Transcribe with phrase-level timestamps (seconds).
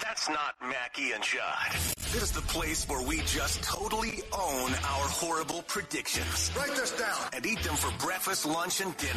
[0.00, 1.72] that's not Mackey and Judd.
[2.12, 6.50] This is the place where we just totally own our horrible predictions.
[6.56, 7.18] Write this down.
[7.34, 9.12] And eat them for breakfast, lunch, and dinner.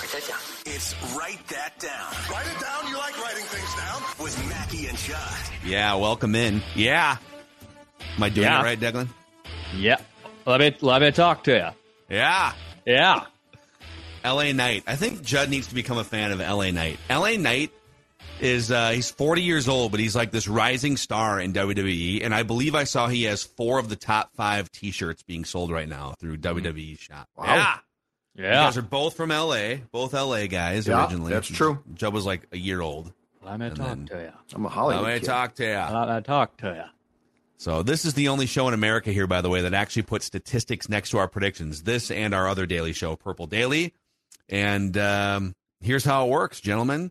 [0.00, 0.74] Write that down.
[0.74, 2.12] It's Write That Down.
[2.30, 2.88] Write it down.
[2.90, 4.02] You like writing things down.
[4.20, 5.32] With Mackey and Judd.
[5.64, 6.62] Yeah, welcome in.
[6.74, 7.16] Yeah.
[8.16, 8.60] Am I doing Yeah.
[8.60, 9.08] it right, Declan?
[9.76, 9.98] Yeah.
[10.46, 11.68] Let me let me talk to you.
[12.16, 12.52] Yeah.
[12.84, 13.24] Yeah.
[14.24, 14.84] LA Knight.
[14.86, 16.98] I think Judd needs to become a fan of LA Knight.
[17.08, 17.70] LA Knight
[18.42, 22.34] is uh, he's 40 years old, but he's like this rising star in WWE, and
[22.34, 25.88] I believe I saw he has four of the top five T-shirts being sold right
[25.88, 27.28] now through WWE Shop.
[27.36, 27.76] Wow.
[28.34, 31.32] Yeah, you guys are both from LA, both LA guys Yeah, originally.
[31.32, 31.82] that's true.
[31.94, 33.12] Judd was like a year old.
[33.42, 34.32] Let me And talk then- to you.
[34.54, 35.02] I'm a Hollywood.
[35.04, 35.26] Let Hollywood me kid.
[35.26, 35.96] talk to you.
[35.98, 36.84] Let me talk to you.
[37.58, 40.24] So this is the only show in America here, by the way, that actually puts
[40.26, 41.82] statistics next to our predictions.
[41.82, 43.92] This and our other daily show, Purple Daily.
[44.48, 47.10] And um, here's how it works, gentlemen.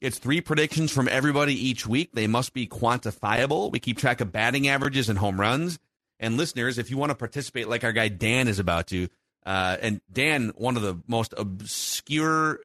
[0.00, 2.10] It's three predictions from everybody each week.
[2.12, 3.72] They must be quantifiable.
[3.72, 5.78] We keep track of batting averages and home runs.
[6.20, 9.08] And listeners, if you want to participate, like our guy Dan is about to,
[9.46, 12.60] uh, and Dan, one of the most obscure,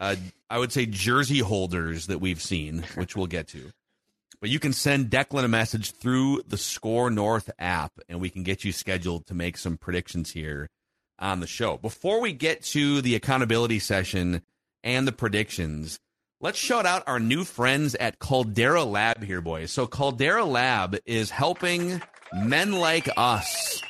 [0.00, 0.16] uh,
[0.48, 3.70] I would say, jersey holders that we've seen, which we'll get to.
[4.40, 8.44] But you can send Declan a message through the SKOR North app, and we can
[8.44, 10.70] get you scheduled to make some predictions here
[11.18, 11.76] on the show.
[11.76, 14.42] Before we get to the accountability session
[14.84, 15.98] and the predictions,
[16.40, 19.70] let's shout out our new friends at Caldera Lab here, boys.
[19.70, 22.00] So, Caldera Lab is helping
[22.32, 23.82] men like us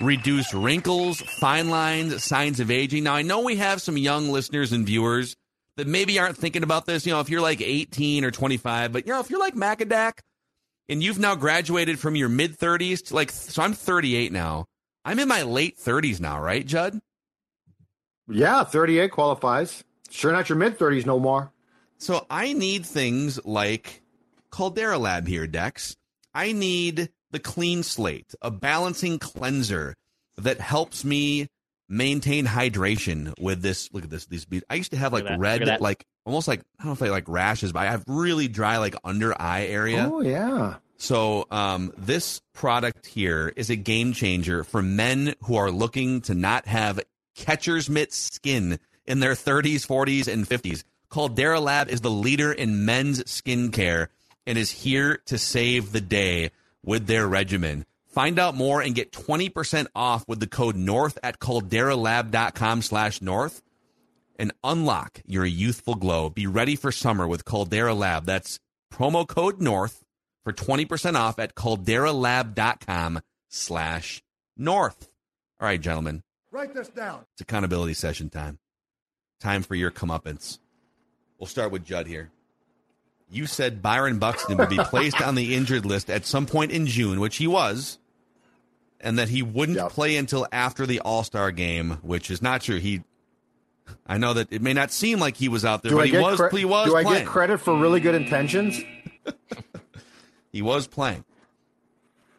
[0.00, 3.04] reduce wrinkles, fine lines, signs of aging.
[3.04, 5.36] Now, I know we have some young listeners and viewers
[5.76, 7.06] that maybe aren't thinking about this.
[7.06, 10.18] You know, if you're like 18 or 25, but you know, if you're like Macadac
[10.88, 14.66] and you've now graduated from your mid 30s to like, so I'm 38 now.
[15.04, 16.98] I'm in my late 30s now, right, Judd?
[18.28, 19.84] Yeah, 38 qualifies.
[20.10, 21.52] Sure, not your mid 30s no more.
[22.04, 24.02] So I need things like
[24.50, 25.96] Caldera Lab here, Dex.
[26.34, 29.94] I need the clean slate, a balancing cleanser
[30.36, 31.46] that helps me
[31.88, 33.88] maintain hydration with this.
[33.94, 34.26] Look at this.
[34.26, 34.66] These beads.
[34.68, 35.80] I used to have like that, red, look at that.
[35.80, 38.76] like almost like I don't know if I like rashes, but I have really dry
[38.76, 40.10] like under eye area.
[40.12, 40.74] Oh, yeah.
[40.98, 46.34] So um, this product here is a game changer for men who are looking to
[46.34, 47.00] not have
[47.34, 50.84] catcher's mitt skin in their 30s, 40s, and 50s.
[51.10, 54.08] Caldera Lab is the leader in men's skincare
[54.46, 56.50] and is here to save the day
[56.82, 57.84] with their regimen.
[58.06, 63.62] Find out more and get 20% off with the code NORTH at calderalab.com slash north
[64.38, 66.30] and unlock your youthful glow.
[66.30, 68.26] Be ready for summer with Caldera Lab.
[68.26, 68.60] That's
[68.92, 70.04] promo code NORTH
[70.44, 74.22] for 20% off at calderalab.com slash
[74.56, 75.08] north.
[75.60, 77.24] All right, gentlemen, Write this down.
[77.32, 78.58] it's accountability session time.
[79.40, 80.58] Time for your comeuppance.
[81.44, 82.30] We'll start with Judd here.
[83.30, 86.86] You said Byron Buxton would be placed on the injured list at some point in
[86.86, 87.98] June, which he was,
[88.98, 89.90] and that he wouldn't Yep.
[89.90, 92.78] play until after the All Star game, which is not true.
[92.78, 93.02] He,
[94.06, 96.16] I know that it may not seem like he was out there, Do but he
[96.16, 96.40] was.
[96.40, 97.24] cre- he was Do I playing.
[97.24, 98.80] get credit for really good intentions?
[100.50, 101.24] He was playing.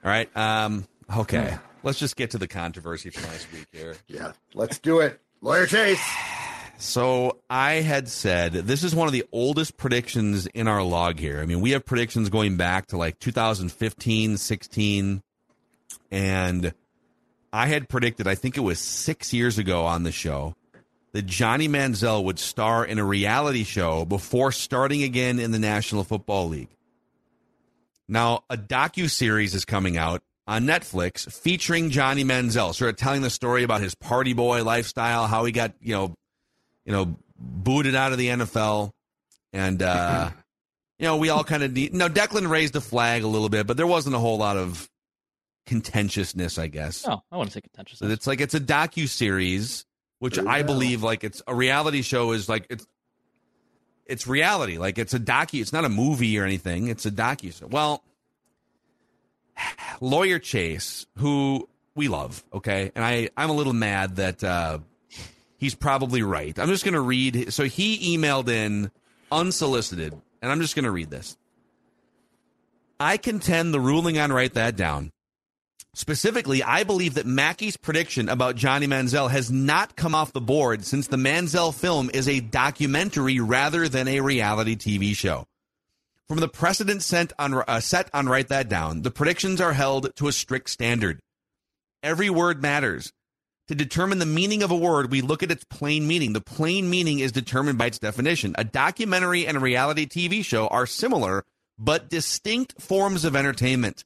[0.04, 0.30] All right.
[0.38, 0.88] Um,
[1.18, 1.58] okay.
[1.84, 3.98] Let's just get to the controversy from last week here.
[4.08, 4.32] Yeah.
[4.54, 5.20] Let's do it.
[5.42, 6.00] Lawyer Chase.
[6.78, 11.40] So I had said this is one of the oldest predictions in our log here.
[11.40, 15.24] I mean, we have predictions going back to like 2015, 16,
[16.12, 16.74] and
[17.54, 20.56] I had predicted, I think it was six years ago on the show,
[21.14, 26.04] that Johnny Manziel would star in a reality show before starting again in the National
[26.04, 26.76] Football League.
[28.10, 33.22] Now, a docu series is coming out on Netflix featuring Johnny Manziel, sort of telling
[33.22, 36.14] the story about his party boy lifestyle, how he got, you know,
[36.86, 38.92] you know, booted out of the NFL,
[39.52, 40.30] and uh,
[41.00, 41.94] you know, we all kind of need.
[41.94, 44.90] No, Declan raised a flag a little bit, but there wasn't a whole lot of
[45.66, 47.06] contentiousness, I guess.
[47.06, 48.02] No, I wouldn't say contentious.
[48.02, 49.86] It's like it's a docu series,
[50.20, 52.86] which you I believe like it's a reality show is like it's
[54.06, 54.78] it's reality.
[54.78, 55.62] Like it's a docu.
[55.62, 56.88] It's not a movie or anything.
[56.88, 57.54] It's a docu.
[57.54, 58.04] So well,
[60.02, 64.80] lawyer Chase, who we love, okay, and I I'm a little mad that uh,
[65.58, 66.58] he's probably right.
[66.58, 67.54] I'm just gonna read.
[67.54, 68.92] So he emailed in
[69.32, 71.38] unsolicited, and I'm just gonna read this.
[73.00, 75.12] I contend the ruling on write that down
[75.96, 80.84] Specifically, I believe that Mackey's prediction about Johnny Manziel has not come off the board
[80.84, 85.46] since the Manziel film is a documentary rather than a reality TV show.
[86.28, 90.14] From the precedent set on, uh, set on Write That Down, the predictions are held
[90.18, 91.22] to a strict standard.
[92.04, 93.14] Every word matters.
[93.68, 96.34] To determine the meaning of a word, we look at its plain meaning.
[96.34, 98.54] The plain meaning is determined by its definition.
[98.60, 101.44] A documentary and a reality TV show are similar,
[101.80, 104.06] but distinct forms of entertainment.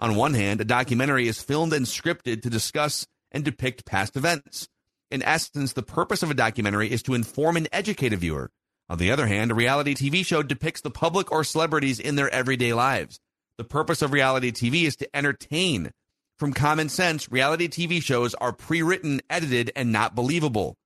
[0.00, 4.68] On one hand, a documentary is filmed and scripted to discuss and depict past events.
[5.10, 8.50] In essence, the purpose of a documentary is to inform and educate a viewer.
[8.88, 12.30] On the other hand, a reality TV show depicts the public or celebrities in their
[12.30, 13.20] everyday lives.
[13.56, 15.92] The purpose of reality TV is to entertain.
[16.38, 20.76] From common sense, reality TV shows are pre written, edited, and not believable.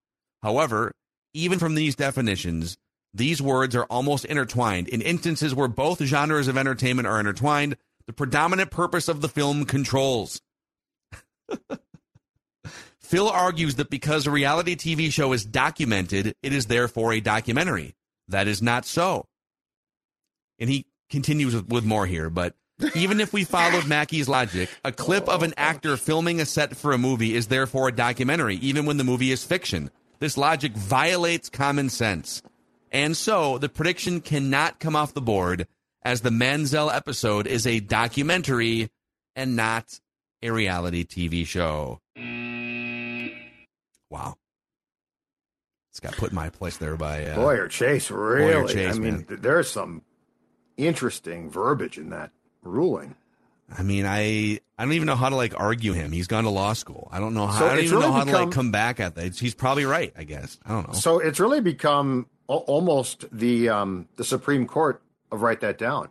[0.43, 0.93] However,
[1.35, 2.76] even from these definitions,
[3.12, 4.88] these words are almost intertwined.
[4.88, 7.76] In instances where both genres of entertainment are intertwined,
[8.06, 10.41] the predominant purpose of the film controls.
[13.00, 17.97] Phil argues that because a reality TV show is documented, it is therefore a documentary.
[18.29, 19.26] That is not so.
[20.61, 22.55] And he continues with, with more here, but
[22.94, 26.93] even if we followed Mackey's logic, a clip of an actor filming a set for
[26.93, 29.91] a movie is therefore a documentary, even when the movie is fiction.
[30.19, 32.43] This logic violates common sense.
[32.93, 35.67] And so the prediction cannot come off the board
[36.03, 38.91] as the Manziel episode is a documentary
[39.37, 40.00] and not
[40.43, 42.00] a reality TV show.
[44.11, 44.37] Wow.
[45.91, 48.73] It's got put in my place there by uh, Lawyer Chase, really?
[48.73, 49.25] Chase, I mean, man.
[49.25, 50.03] th- there's some
[50.76, 52.31] interesting verbiage in that
[52.62, 53.15] ruling.
[53.77, 56.11] I mean, I I don't even know how to like argue him.
[56.12, 57.09] He's gone to law school.
[57.12, 57.59] I don't know how.
[57.61, 59.37] So I don't it's even know really how to like come back at that.
[59.39, 60.12] He's probably right.
[60.17, 60.59] I guess.
[60.65, 60.95] I don't know.
[60.95, 66.09] So it's really become al- almost the um, the Supreme Court of write that down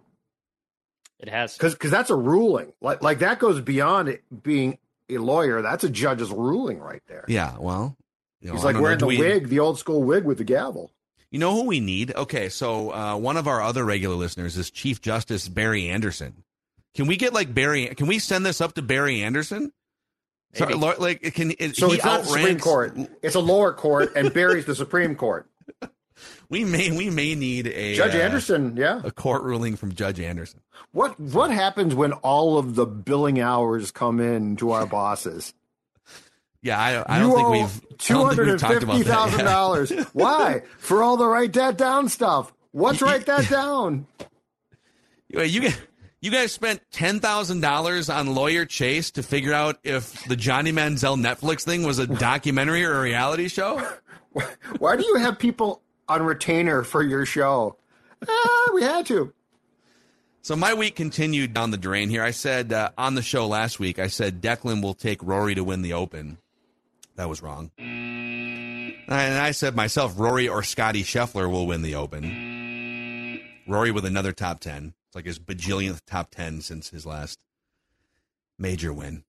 [1.20, 1.58] It has.
[1.58, 2.72] because because that's a ruling.
[2.82, 4.78] Like like that goes beyond it being
[5.10, 5.62] a lawyer.
[5.62, 7.26] That's a judge's ruling right there.
[7.28, 7.58] yeah.
[7.60, 7.98] Well,
[8.40, 8.84] you know, He's like don't know.
[8.84, 10.92] wearing the we- wig, the old school wig with the gavel.
[11.32, 12.16] You know who we need?
[12.16, 16.44] Okay, so uh, one of our other regular listeners is Chief Justice Barry Anderson.
[16.96, 17.86] Can we get like Barry?
[17.88, 19.72] Can we send this up to Barry Anderson?
[20.56, 24.66] So, like, can is- So it's not Supreme Court; it's a lower court, and Barry's
[24.66, 25.48] the Supreme Court.
[26.50, 29.02] We may we may need a Judge uh, Anderson, yeah.
[29.06, 30.60] a court ruling from Judge Anderson.
[30.92, 35.54] What what happens when all of the billing hours come in to our bosses?
[36.62, 39.06] Yeah, I, I don't think we've two I don't think we've and talked about that
[39.06, 39.92] thousand dollars.
[40.14, 40.64] Why?
[40.78, 42.54] For all the write that down stuff.
[42.72, 44.08] What's write that down?
[45.34, 45.78] Wait, you guys,
[46.22, 50.72] you guys spent ten thousand dollars on lawyer Chase to figure out if the Johnny
[50.74, 53.82] Manziel Netflix thing was a documentary or a reality show.
[54.80, 57.78] Why do you have people on retainer for your show?
[58.28, 59.34] Ah, we had to.
[60.42, 62.24] So my week continued down the drain here.
[62.24, 65.64] I said uh, on the show last week, I said Declan will take Rory to
[65.64, 66.38] win the Open.
[67.20, 67.70] That was wrong.
[67.78, 73.42] And I said myself, Rory or Scotty Scheffler will win the Open.
[73.68, 74.94] Rory with another top 10.
[75.06, 77.38] It's like his bajillionth top 10 since his last
[78.58, 79.26] major win.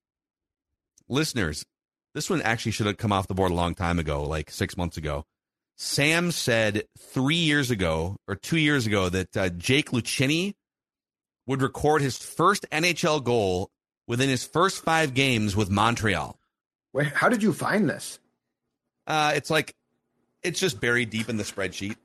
[1.08, 1.64] Listeners,
[2.14, 4.76] this one actually should have come off the board a long time ago, like six
[4.76, 5.24] months ago.
[5.76, 10.54] Sam said three years ago or two years ago that uh, Jake Lucchini
[11.44, 13.68] would record his first NHL goal
[14.06, 16.39] within his first five games with Montreal.
[16.92, 18.18] Wait, how did you find this?
[19.06, 19.74] Uh, it's like
[20.42, 21.96] it's just buried deep in the spreadsheet.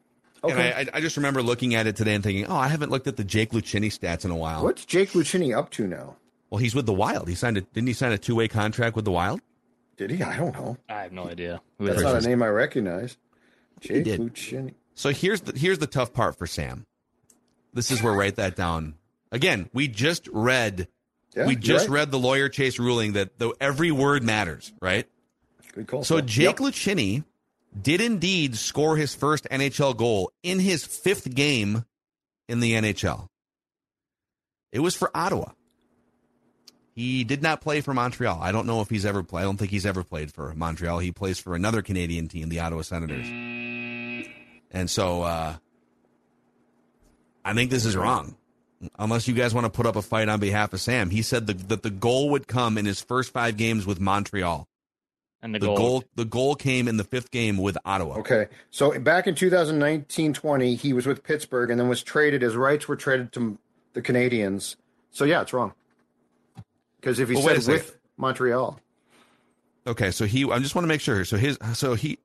[0.44, 0.74] And Okay.
[0.74, 3.08] I, I- I just remember looking at it today and thinking, oh, I haven't looked
[3.08, 4.64] at the Jake Lucchini stats in a while.
[4.64, 6.16] What's Jake Lucchini up to now?
[6.52, 7.28] Well, he's with the Wild.
[7.28, 9.42] He signed a didn't he sign a two way contract with the Wild?
[9.98, 10.22] Did he?
[10.22, 10.78] I don't know.
[10.90, 11.62] I have no idea.
[11.80, 13.18] Who That's that not a name I recognize.
[13.80, 14.20] Jake did.
[14.20, 14.74] Lucchini.
[14.94, 16.86] So here's the here's the tough part for Sam.
[17.74, 18.96] This is where write that down.
[19.32, 20.88] Again, we just read
[21.36, 21.96] Yeah, we just right.
[21.96, 25.08] read the lawyer Chase ruling that though every word matters, right?
[25.74, 26.04] Good call.
[26.04, 26.26] So Phil.
[26.26, 26.70] Jake Yep.
[26.70, 27.24] Lucchini
[27.80, 31.84] did indeed score his first NHL goal in his fifth game
[32.48, 33.28] in the NHL.
[34.72, 35.52] It was for Ottawa.
[36.94, 38.40] He did not play for Montreal.
[38.42, 39.42] I don't know if he's ever played.
[39.42, 41.00] I don't think he's ever played for Montreal.
[41.00, 43.28] He plays for another Canadian team, the Ottawa Senators.
[44.72, 45.56] And so uh,
[47.44, 48.38] I think this is wrong.
[49.00, 51.48] Unless you guys want to put up a fight on behalf of Sam, he said
[51.48, 54.68] the, that the goal would come in his first five games with Montreal.
[55.42, 58.18] And the, The goal, goal, the goal came in the fifth game with Ottawa.
[58.20, 58.48] Okay.
[58.72, 62.42] So back in 2019-20, he was with Pittsburgh and then was traded.
[62.42, 63.58] His rights were traded to
[63.94, 64.76] the Canadiens.
[65.12, 65.74] So yeah, it's wrong.
[67.00, 67.74] Because if he Well, said second.
[67.86, 68.80] with Montreal,
[69.88, 70.50] Okay, so he.
[70.52, 71.24] I just want to make sure.
[71.26, 71.60] So his.
[71.74, 72.18] So he.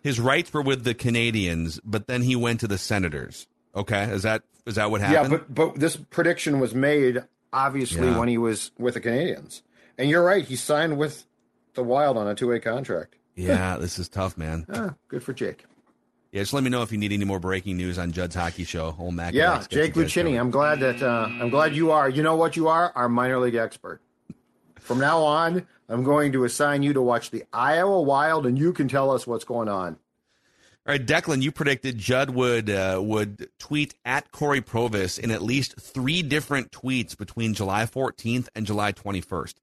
[0.00, 3.46] His rights were with the Canadiens, but then he went to the Senators.
[3.76, 5.32] Okay, is that is that what happened?
[5.32, 8.18] yeah, but but this prediction was made obviously Yeah.
[8.18, 9.62] when he was with the Canadiens.
[9.96, 11.24] And you're right, he signed with
[11.74, 13.16] the Wild on a two-way contract.
[13.34, 14.66] yeah, this is tough, man.
[14.72, 15.64] Ah, good for Jake.
[16.30, 18.64] Yeah, just let me know if you need any more breaking news on Judd's hockey
[18.64, 18.94] show.
[18.98, 19.32] Old Mac.
[19.32, 20.38] Yeah, Jake Lucchini.
[20.38, 22.08] I'm glad that uh, I'm glad you are.
[22.08, 22.92] You know what you are?
[22.94, 24.02] Our minor league expert.
[24.80, 28.74] From now on, I'm going to assign you to watch the Iowa Wild, and you
[28.74, 29.96] can tell us what's going on.
[30.86, 35.42] All right, Declan, you predicted Judd would uh, would tweet at Cory Provus in at
[35.42, 39.54] least three different tweets between July 14th and July 21st.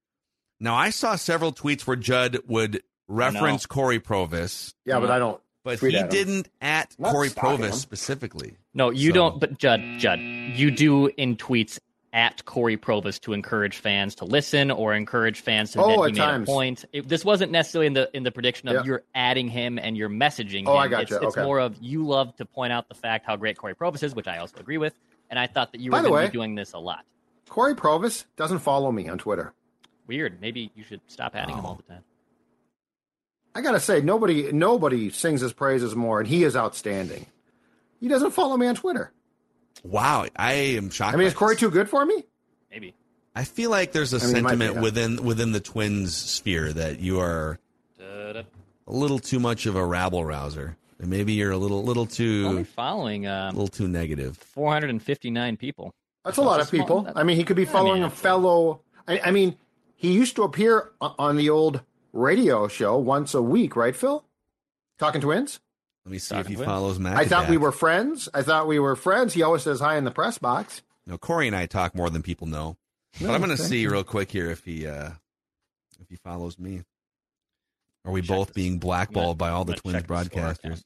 [0.60, 5.42] Now, I saw several tweets where Judd would reference Cory Provus, Yeah, but I don't.
[5.64, 7.72] but he at didn't at Not Cory Provus him.
[7.74, 8.58] specifically.
[8.76, 9.40] No, you So- don't.
[9.40, 11.80] But Judd, Judd, you do in tweets
[12.16, 16.20] at Cory Provus to encourage fans to listen or encourage fans to Oh, that he
[16.22, 16.86] a point.
[16.94, 18.84] It, this wasn't necessarily in the in the prediction of Yeah.
[18.86, 20.70] you're adding him and you're messaging him.
[20.70, 21.02] Oh, I gotcha.
[21.04, 21.44] It's, it's Okay.
[21.44, 24.28] more of you love to point out the fact how great Cory Provus is, which
[24.28, 24.94] I also agree with.
[25.30, 27.04] And I thought that you By were way- be doing this a lot.
[27.50, 29.54] Cory Provus doesn't follow me on Twitter.
[30.08, 30.40] Weird.
[30.40, 31.70] Maybe you should stop adding him Oh.
[31.70, 32.04] all the time.
[33.54, 37.26] I gotta say, nobody nobody sings his praises more, and he is outstanding.
[38.00, 39.12] He doesn't follow me on Twitter.
[39.84, 41.14] Wow, I am shocked.
[41.14, 41.60] I mean, is Cory this.
[41.62, 42.24] too good for me?
[42.72, 42.96] Maybe.
[43.36, 44.82] I feel like there's a I mean, he be, sentiment yeah.
[44.82, 47.60] within within the Twins sphere that you are
[48.00, 48.44] Da-da.
[48.88, 52.14] a little too much of a rabble rouser, and maybe you're a little little Only
[52.16, 54.38] too following a um, little too negative.
[54.38, 55.94] 459 people.
[56.24, 57.02] That's a lot of That's a small- people.
[57.04, 58.82] that- I mean, he could be I mean, following a fellow.
[59.08, 59.58] I, I mean,
[59.96, 61.82] he used to appear on the old
[62.14, 64.26] radio show once a week, right, Phil?
[64.98, 65.60] Talking Twins.
[66.06, 66.66] Let me see Talking if he Twins.
[66.68, 67.18] follows Matt.
[67.18, 68.30] I thought we were friends.
[68.34, 69.34] I thought we were friends.
[69.34, 70.84] He always says hi in the press box.
[71.08, 72.78] No, Cory and I talk more than people know.
[73.20, 73.92] No, but I'm going to see you.
[73.92, 75.12] real quick here if he uh
[76.00, 76.82] if he follows me.
[78.06, 78.56] Are we Check both this.
[78.56, 80.84] being I'm blackballed by all the Twins check the broadcasters?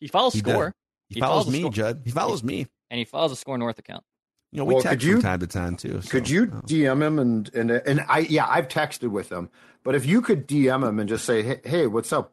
[0.00, 0.74] He follows He score
[1.08, 1.72] He, He follows follows me, score.
[1.72, 2.02] Judd.
[2.04, 2.66] He follows me.
[2.90, 4.04] and he follows the SKOR North account.
[4.52, 6.00] You know, we Well, text you- from time to time too.
[6.00, 6.46] so- Could you.
[6.46, 9.50] DM him and and and I yeah I've texted with him,
[9.82, 12.32] but if you could DM him and just say hey, hey what's up,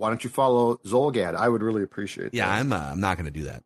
[0.00, 1.34] why don't you follow Zulgad?
[1.36, 2.32] I would really appreciate.
[2.32, 2.58] Yeah, that.
[2.58, 2.72] I'm.
[2.72, 3.62] Uh, I'm not going to do that.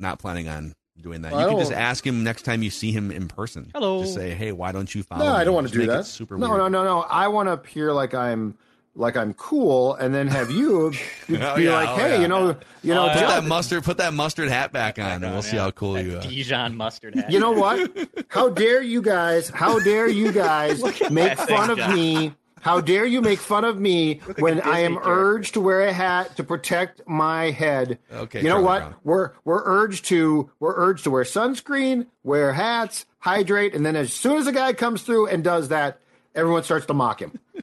[0.00, 1.32] Not planning on doing that.
[1.32, 3.70] Well, you can just ask him next time you see him in person.
[3.74, 4.02] Hello.
[4.02, 5.24] Just say, hey, why don't you follow?
[5.24, 6.06] No, I don't want to do that.
[6.06, 6.58] super no, weird.
[6.58, 7.00] no, no, no.
[7.02, 8.56] I want to appear like I'm
[8.96, 10.90] like I'm cool, and then have you
[11.28, 12.20] be Oh, yeah, like, oh, hey, yeah.
[12.22, 13.28] you know, you know, Oh, Put yeah.
[13.40, 13.84] that mustard.
[13.84, 16.22] Put that mustard hat back on, and we'll see how cool you are.
[16.22, 17.30] Dijon mustard hat.
[17.30, 17.88] you know what?
[18.28, 19.48] How dare you guys?
[19.48, 21.94] How dare you guys make fun of John.
[21.94, 22.34] me?
[22.60, 25.10] How dare you make fun of me when I am character.
[25.12, 27.98] urged to wear a hat to protect my head?
[28.12, 28.80] Okay, You know what?
[28.80, 28.94] Brown.
[29.04, 34.12] We're we're urged to we're urged to wear sunscreen, wear hats, hydrate, and then as
[34.12, 36.00] soon as a guy comes through and does that,
[36.34, 37.38] everyone starts to mock him.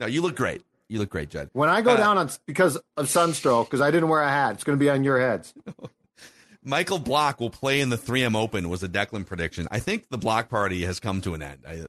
[0.00, 0.62] No, you look great.
[0.88, 1.50] You look great, Judd.
[1.54, 4.52] When I go Uh, down on because of sunstroke, because I didn't wear a hat,
[4.54, 5.52] it's going to be on your heads.
[6.62, 9.66] Michael Block will play in the 3M Open was a Declan prediction.
[9.70, 11.64] I think the Block party has come to an end.
[11.66, 11.86] I,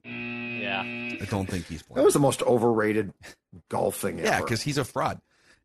[0.69, 1.17] Yeah.
[1.21, 3.13] I don't think he's That was the most overrated
[3.69, 5.19] golfing Yeah, because he's a fraud.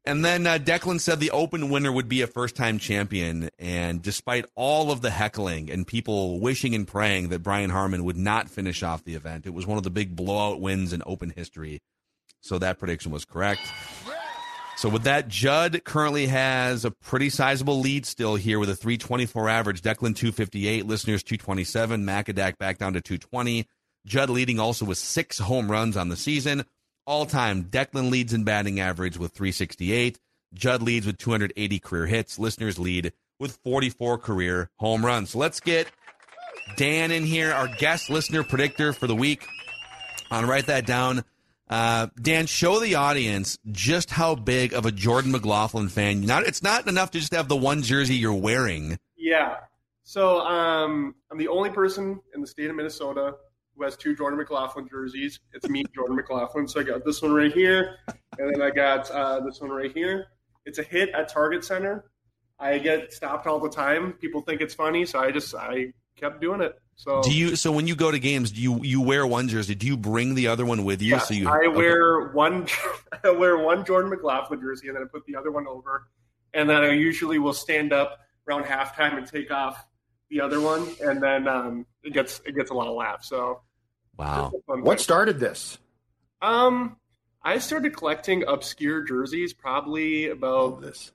[0.06, 3.48] And then uh, Declan said the Open winner would be a first time champion.
[3.58, 8.16] And despite all of the heckling and people wishing and praying that Brian Harman would
[8.18, 11.30] not finish off the event, it was one of the big blowout wins in Open
[11.30, 11.80] history.
[12.42, 13.62] So that prediction was correct.
[14.76, 19.48] So with that, Judd currently has a pretty sizable lead still here with a 324
[19.48, 19.80] average.
[19.80, 23.66] Declan 258, listeners 227, Macadac back down to 220.
[24.06, 26.64] Judd leading also with six home runs on the season.
[27.06, 30.18] All time, Declan leads in batting average with 368.
[30.54, 32.38] Judd leads with 280 career hits.
[32.38, 35.30] Listeners lead with 44 career home runs.
[35.30, 35.90] So let's get
[36.76, 39.46] Dan in here, our guest listener predictor for the week.
[40.30, 41.24] I'll write that down.
[41.68, 46.20] Uh, Dan, show the audience just how big of a Jordan McLaughlin fan.
[46.22, 48.98] Not, it's not enough to just have the one jersey you're wearing.
[49.16, 49.56] Yeah.
[50.02, 53.34] So um, I'm the only person in the state of Minnesota
[53.76, 55.40] who has two Jordan McLaughlin jerseys.
[55.52, 56.68] It's me, Jordan McLaughlin.
[56.68, 57.96] So I got this one right here,
[58.38, 60.26] and then I got uh, this one right here.
[60.66, 62.04] It's a hit at Target Center.
[62.58, 64.12] I get stopped all the time.
[64.14, 66.78] People think it's funny, so I just I kept doing it.
[66.96, 67.56] So Do you?
[67.56, 69.74] So when you go to games, do you you wear one jersey?
[69.74, 71.12] Do you bring the other one with you?
[71.12, 71.68] yeah, so you, I okay.
[71.68, 72.68] wear one
[73.24, 76.08] I wear one Jordan McLaughlin jersey, and then I put the other one over,
[76.52, 79.84] and then I usually will stand up around halftime and take off
[80.30, 83.28] the other one, and then um, it gets it gets a lot of laughs.
[83.28, 83.60] So
[84.16, 84.50] Wow.
[84.54, 85.02] it's a fun What thing.
[85.04, 85.78] started this?
[86.42, 86.96] Um,
[87.42, 91.12] I started collecting obscure jerseys probably about this.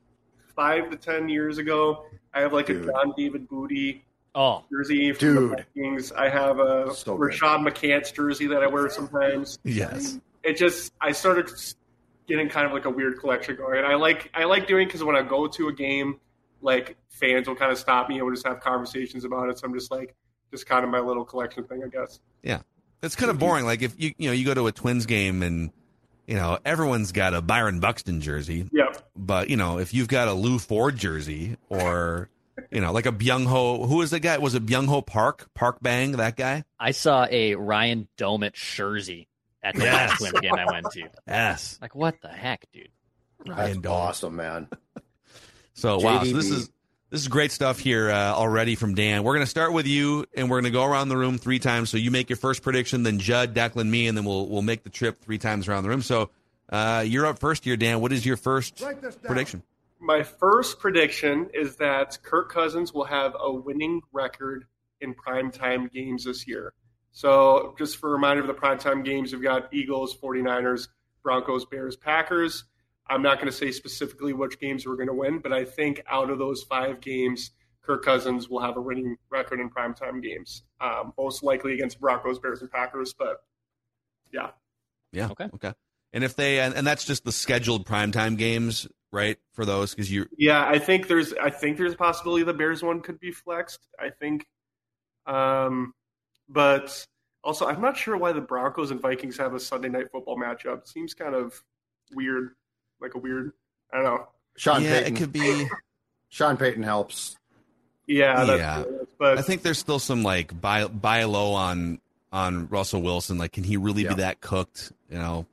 [0.56, 2.06] five to ten years ago.
[2.34, 2.84] I have like Dude.
[2.90, 4.04] a John David Booty
[4.36, 5.66] Oh, jersey from the Dude.
[5.76, 6.12] Vikings.
[6.12, 7.32] I have a So good.
[7.32, 9.58] Rashad McCants jersey that I wear sometimes.
[9.64, 10.20] Yes.
[10.44, 11.50] It just I started
[12.28, 13.78] getting kind of like a weird collection going.
[13.80, 16.20] And I like I like doing because when I go to a game,
[16.62, 19.58] like fans will kind of stop me and we'll just have conversations about it.
[19.58, 20.14] So I'm just like
[20.52, 22.20] just kind of my little collection thing, I guess.
[22.44, 22.62] Yeah,
[23.04, 23.66] it's kind of boring.
[23.66, 25.72] Like if you you know you go to a Twins game and
[26.28, 28.94] you know everyone's got a Byron Buxton jersey, Yeah.
[29.16, 32.30] but you know if you've got a Lew Ford jersey or
[32.72, 34.38] you know like a Byung Ho, who was the guy?
[34.38, 35.50] Was it Byung Ho Park?
[35.54, 36.64] Park Bang, that guy?
[36.80, 39.28] I saw a Ryan Doumit jersey
[39.64, 40.10] at the Yes.
[40.10, 41.10] last Twins game I went to.
[41.28, 41.78] Yes.
[41.82, 42.90] Like, what the heck, dude?
[43.46, 44.68] That's Ryan awesome, man.
[45.74, 46.70] So wow, so this is
[47.10, 49.24] this is great stuff here uh, already from Dan.
[49.24, 51.90] We're gonna start with you, and we're gonna go around the room three times.
[51.90, 54.84] So you make your first prediction, then Judd, Declan, me, and then we'll we'll make
[54.84, 56.02] the trip three times around the room.
[56.02, 56.30] So
[56.70, 58.00] uh, you're up first here, Dan.
[58.02, 58.84] What is your first
[59.24, 59.64] prediction?
[60.00, 64.66] My first prediction is that Kirk Cousins will have a winning record
[65.02, 66.74] in primetime games this year.
[67.12, 70.88] So, just for a reminder of the primetime games, we've got Eagles, 49ers,
[71.24, 72.66] Broncos, Bears, Packers.
[73.10, 76.02] I'm not going to say specifically which games we're going to win, but I think
[76.08, 77.52] out of those five games,
[77.82, 82.38] Kirk Cousins will have a winning record in primetime games, um, most likely against Broncos,
[82.40, 83.14] Bears, and Packers.
[83.14, 83.38] But
[84.32, 84.52] yeah,
[85.12, 85.30] Yeah.
[85.32, 85.50] Okay.
[85.56, 85.74] Okay.
[86.14, 89.38] And if they and, and that's just the scheduled primetime games, right?
[89.54, 92.84] For those because you Yeah, I think there's I think there's a possibility the Bears
[92.84, 93.88] one could be flexed.
[94.00, 94.48] I think,
[95.26, 95.94] um,
[96.48, 97.06] but
[97.44, 100.80] also I'm not sure why the Broncos and Vikings have a Sunday night football matchup.
[100.80, 101.64] It seems kind of
[102.12, 102.52] weird,
[103.02, 103.54] like a weird.
[103.92, 104.28] I don't know.
[104.56, 105.16] Sean yeah, Payton.
[105.16, 105.68] it could be.
[106.30, 107.38] Sean Payton helps.
[108.08, 108.84] Yeah, that's Yeah.
[109.18, 112.00] but I think there's still some like buy buy low on
[112.32, 113.38] on Russell Wilson.
[113.38, 114.10] Like, can he really Yeah.
[114.10, 114.92] be that cooked?
[115.10, 115.46] You know,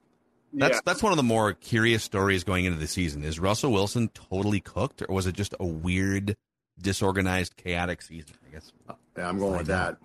[0.53, 0.81] that's yeah.
[0.85, 3.25] that's one of the more curious stories going into the season.
[3.25, 6.37] Is Russell Wilson totally cooked, or was it just a weird,
[6.81, 8.35] disorganized, chaotic season?
[8.47, 9.97] I guess uh, Yeah, I'm going with that.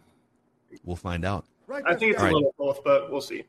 [0.84, 1.46] we'll find out.
[1.70, 2.34] I think it's All right.
[2.34, 3.44] a little both, but we'll see.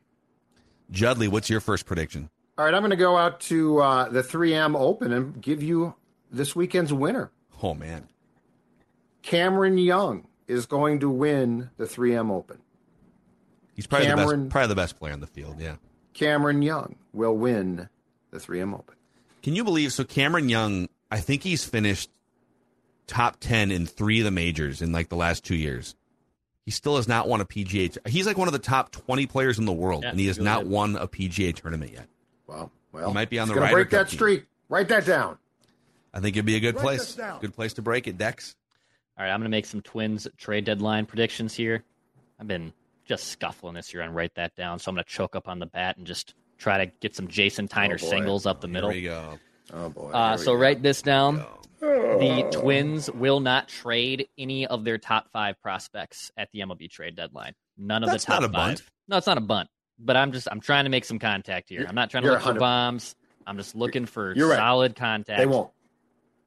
[0.92, 2.30] Judley, what's your first prediction?
[2.58, 5.94] All right, I'm going to go out to uh, the 3M Open and give you
[6.30, 7.30] this weekend's winner.
[7.62, 8.08] Oh man,
[9.22, 12.58] Cameron Young is going to win the 3M Open.
[13.74, 15.60] he's probably the best, probably the best player in the field.
[15.60, 15.76] Yeah.
[16.14, 17.88] Cameron Young will win
[18.30, 18.96] the 3M Open.
[19.42, 19.92] Can you believe?
[19.92, 22.10] So Cameron Young, I think he's finished
[23.06, 25.94] top ten in three of the majors in like the last two years.
[26.64, 27.96] He still has not won a PGA.
[28.08, 30.38] He's like one of the top twenty players in the world, Yeah, and he has
[30.38, 30.70] not good.
[30.72, 32.08] won a PGA tournament yet.
[32.46, 34.16] Well, well, He might be on the gonna break that team.
[34.18, 34.44] streak.
[34.68, 35.38] Write that down.
[36.14, 37.18] I think it'd be a good Write place.
[37.40, 38.54] Good place to break it, Dex.
[39.18, 41.84] All right, I'm going to make some Twins trade deadline predictions here.
[42.40, 42.72] I've been
[43.04, 45.58] just scuffling this year and write that down, so I'm going to choke up on
[45.58, 48.06] the bat and just try to get some Jason Tyner boy.
[48.08, 48.88] singles up the middle.
[48.90, 49.38] There we go.
[49.72, 50.10] Oh boy.
[50.10, 50.54] Uh, so go.
[50.54, 51.44] write this down.
[51.80, 57.16] The Twins will not trade any of their top five prospects at the MLB trade
[57.16, 57.54] deadline.
[57.76, 58.78] None of That's the top not a bunt.
[58.80, 58.90] five.
[59.08, 59.68] No, it's not a bunt.
[60.04, 61.86] But I'm just I'm trying to make some contact here.
[61.88, 63.14] I'm not trying to you're look for bombs.
[63.46, 64.56] I'm just looking for You're right.
[64.56, 65.38] solid contact.
[65.38, 65.70] They won't.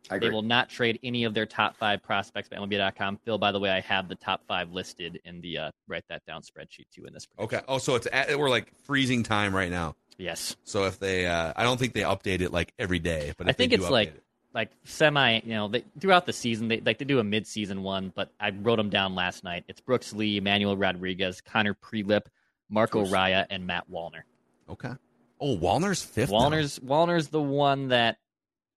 [0.10, 3.18] I They will not trade any of their top five prospects by MLB.com.
[3.26, 6.24] Phil, by the way, I have the top five listed in the uh, write that
[6.28, 7.28] down spreadsheet too in this.
[7.40, 7.60] Okay.
[7.68, 9.96] Oh, so it's at, we're like freezing time right now.
[10.18, 13.48] Yes, So if they, uh, I don't think they update it like every day, but
[13.48, 15.40] I if they think do it's like it- like semi.
[15.44, 18.52] You know, they, throughout the season, they like they do a mid-season one, but I
[18.52, 19.66] wrote them down last night.
[19.68, 22.28] It's Brooks Lee, Emmanuel Rodriguez, Connor Prielipp,
[22.70, 23.10] Marco Of.
[23.10, 24.22] Raya, and Matt Wallner.
[24.70, 24.92] okay.
[25.40, 26.32] Oh, Wallner's fifth.
[26.32, 26.38] now.
[26.38, 28.18] Wallner's Wallner's the one that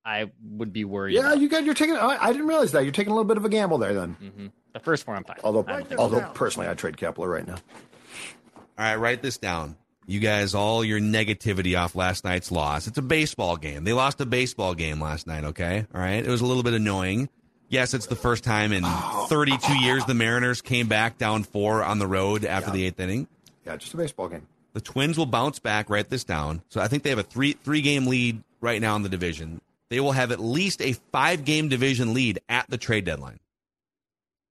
[0.04, 1.14] I would be worried.
[1.14, 1.38] Yeah, about.
[1.40, 1.64] you got.
[1.64, 1.96] You're taking.
[1.96, 2.82] I, I didn't realize that.
[2.82, 3.94] You're taking a little bit of a gamble there.
[3.94, 5.36] Then, hmm The first four, I'm fine.
[5.44, 7.54] although, I don't although personally, I'd trade Kepler right now.
[7.54, 9.76] All right, write this down.
[10.06, 12.86] You guys, all your negativity off last night's loss.
[12.86, 13.84] It's a baseball game.
[13.84, 15.86] They lost a baseball game last night, okay?
[15.94, 16.24] All right.
[16.24, 17.28] It was a little bit annoying.
[17.68, 18.82] Yes, it's the first time in
[19.28, 23.28] 32 years the Mariners came back down four on the road after the eighth inning.
[23.68, 24.46] Yeah, just a baseball game.
[24.72, 25.90] The Twins will bounce back.
[25.90, 26.62] Write this down.
[26.70, 29.60] So I think they have a three three game lead right now in the division.
[29.90, 33.40] They will have at least a five game division lead at the trade deadline.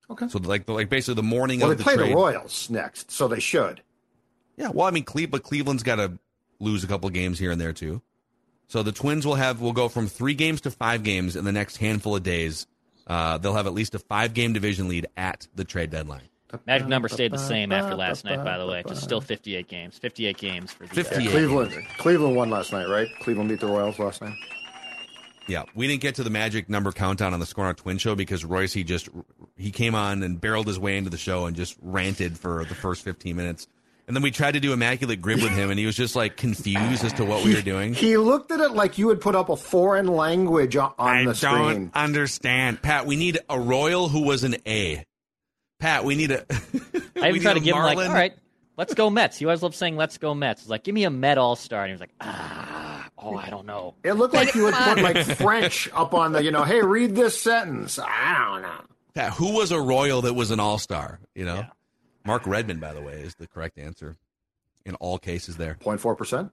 [0.09, 0.27] Okay.
[0.27, 1.83] So like like basically the morning of the day.
[1.83, 2.11] Well, of they the play trade.
[2.11, 3.81] the Royals next, so they should.
[4.55, 6.17] Yeah, well, I mean, Cle- but Cleveland's got to
[6.59, 8.01] lose a couple games here and there too.
[8.67, 11.51] So the Twins will have will go from three games to five games in the
[11.51, 12.67] next handful of days.
[13.05, 16.27] Uh, they'll have at least a five game division lead at the trade deadline.
[16.65, 18.83] Magic number stayed the same after last night, by the way.
[18.87, 19.97] Just still 58 games.
[19.97, 21.29] 58 games for the uh, 58.
[21.31, 21.87] Cleveland.
[21.97, 23.07] Cleveland won last night, right?
[23.19, 24.35] Cleveland beat the Royals last night.
[25.47, 28.15] Yeah, we didn't get to the magic number countdown on the Score on Twin show
[28.15, 29.07] because Royce he just
[29.55, 32.75] he came on and barreled his way into the show and just ranted for the
[32.75, 33.67] first 15 minutes.
[34.07, 36.37] And then we tried to do immaculate grid with him, and he was just like
[36.37, 37.93] confused as to what we were doing.
[37.93, 41.35] He looked at it like you had put up a foreign language on I the
[41.35, 41.51] screen.
[41.53, 43.05] don't understand, Pat.
[43.05, 45.03] We need a royal who was an A.
[45.79, 46.45] Pat, we need a.
[47.21, 48.07] I even tried to give him like, Marlin.
[48.11, 48.33] all right,
[48.77, 49.37] let's go Mets.
[49.37, 51.81] He always loved saying "Let's go Mets." It's like, give me a Met All Star,
[51.83, 53.93] and he was like, ah, oh, I don't know.
[54.03, 57.15] It looked like you would put like French up on the, you know, hey, read
[57.15, 57.99] this sentence.
[57.99, 58.81] I don't know.
[59.13, 61.19] Pat, who was a royal that was an all star?
[61.35, 61.67] You know, Yeah.
[62.25, 64.15] Mark Redmond, by the way, is the correct answer
[64.85, 65.57] in all cases.
[65.57, 65.75] There.
[65.75, 66.51] 0.4%.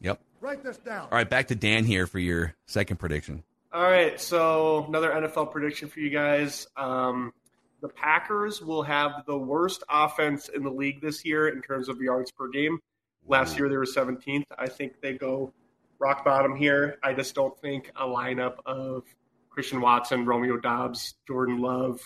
[0.00, 0.20] Yep.
[0.40, 1.02] Write this down.
[1.02, 3.42] All right, back to Dan here for your second prediction.
[3.72, 6.66] All right, so another NFL prediction for you guys.
[6.76, 7.32] Um,
[7.80, 12.00] the Packers will have the worst offense in the league this year in terms of
[12.00, 12.78] yards per game.
[13.26, 14.44] Last year they were 17th.
[14.58, 15.52] I think they go
[15.98, 16.98] rock bottom here.
[17.02, 19.04] I just don't think a lineup of
[19.50, 22.00] Christian Watson, Romeo Doubs, Jordan Love,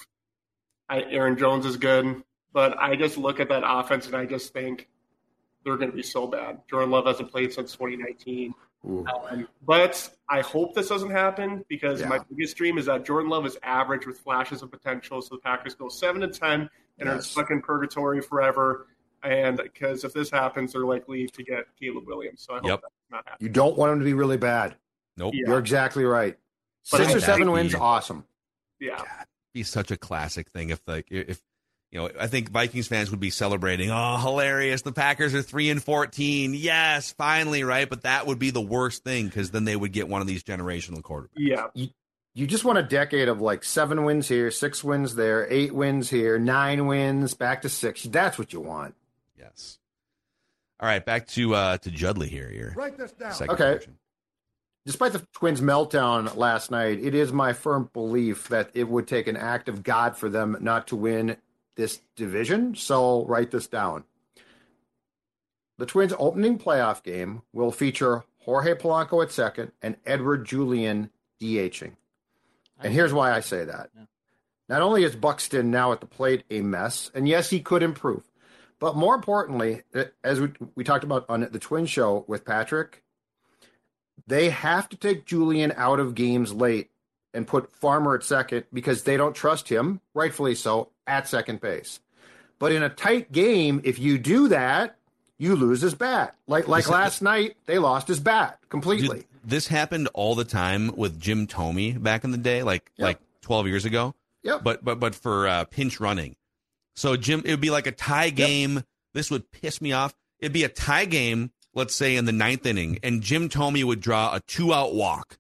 [0.89, 4.53] I, Aaron Jones is good, but I just look at that offense and I just
[4.53, 4.89] think
[5.65, 6.61] they're going to be so bad.
[6.69, 8.55] Jordan Love hasn't played since 2019.
[8.87, 9.05] Ooh.
[9.07, 12.09] Um, but I hope this doesn't happen because Yeah.
[12.09, 15.23] my biggest dream is that Jordan Love is average with flashes of potential.
[15.23, 16.69] So the Packers go seven to ten
[16.99, 18.87] and are stuck in purgatory forever.
[19.23, 22.43] And because if this happens, they're likely to get Caleb Williams.
[22.43, 22.81] So I hope Yep.
[22.83, 23.49] that's not happening.
[23.49, 24.77] You don't want them to be really bad.
[25.17, 25.33] Nope.
[25.35, 25.49] Yeah.
[25.49, 26.39] You're exactly right.
[26.91, 28.27] But Six I or seven wins, the- awesome.
[28.81, 29.03] Yeah.
[29.55, 31.41] be such a classic thing if like if
[31.95, 33.91] you know I think Vikings fans would be celebrating.
[33.91, 34.83] Oh, hilarious!
[34.83, 36.53] The Packers are three and fourteen.
[36.53, 37.89] Yes, finally, right?
[37.89, 40.43] But that would be the worst thing because then they would get one of these
[40.43, 41.29] generational quarterbacks.
[41.37, 41.67] Yeah.
[42.37, 46.11] You just want a decade of like seven wins here, six wins there, eight wins
[46.11, 48.03] here, nine wins, back to six.
[48.03, 48.97] That's what you want.
[49.39, 49.79] Yes.
[50.81, 52.51] All right, back to uh to Judley here.
[52.51, 53.33] Your Write this down.
[53.33, 53.65] second Okay.
[53.65, 53.99] prediction.
[54.85, 59.29] Despite the Twins' meltdown last night, it is my firm belief that it would take
[59.29, 61.37] an act of God for them not to win
[61.77, 62.75] this division.
[62.75, 64.05] So write this down.
[65.79, 71.11] The Twins' opening playoff game will feature Jorge Polanco at second and Edouard Julien
[71.41, 71.97] DHing.
[72.81, 73.91] And here's why I say that.
[73.97, 74.05] Yeah.
[74.69, 78.23] Not only is Buxton now at the plate a mess, and yes, he could improve,
[78.79, 83.03] but more importantly, uh, as we, we talked about on the Twin Show with Patrick,
[84.27, 86.91] they have to take Julian out of games late
[87.35, 92.01] and put Farmer at second because they don't trust him, rightfully so, at second base.
[92.59, 94.97] But in a tight game, if you do that,
[95.37, 96.37] you lose his bat.
[96.47, 99.19] Like like last night, they lost his bat completely.
[99.19, 103.05] Dude, this happened all the time with Jim Thome back in the day, like Yep.
[103.07, 104.15] like twelve years ago.
[104.45, 104.63] Yep.
[104.63, 106.37] But but but for uh, pinch running,
[106.95, 108.85] so Jim, it would be like a tie game.
[109.13, 110.15] This would piss me off.
[110.39, 114.01] It'd be a tie game, let's say in the ninth inning, and Jim Thome would
[114.01, 115.39] draw a two out walk.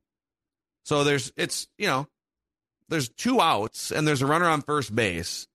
[0.84, 2.06] So there's it's you know
[2.88, 5.46] there's two outs and there's a runner on first base.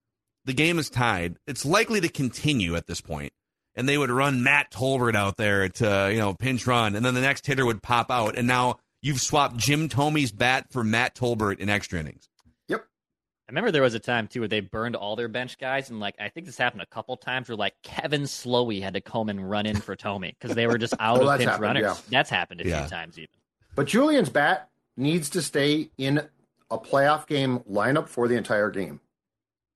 [0.46, 1.38] The game is tied.
[1.48, 3.32] It's likely to continue at this point
[3.76, 7.14] and they would run Matt Tolbert out there to you know pinch run, and then
[7.14, 11.16] the next hitter would pop out, and now you've swapped Jim Thome's bat for Matt
[11.16, 12.28] Tolbert in extra innings.
[12.68, 12.82] Yep.
[12.82, 16.00] I remember there was a time too where they burned all their bench guys, and
[16.00, 19.30] like I think this happened a couple times where like Kevin Slowey had to come
[19.30, 21.64] and run in for Thome because they were just oh, out Oh, of pinch happened,
[21.64, 21.84] runners.
[21.84, 21.96] yeah.
[22.10, 22.82] That's happened a Yeah.
[22.82, 23.30] few times even.
[23.76, 24.68] But Julien's bat
[25.00, 26.28] needs to stay in
[26.70, 29.00] a playoff game lineup for the entire game.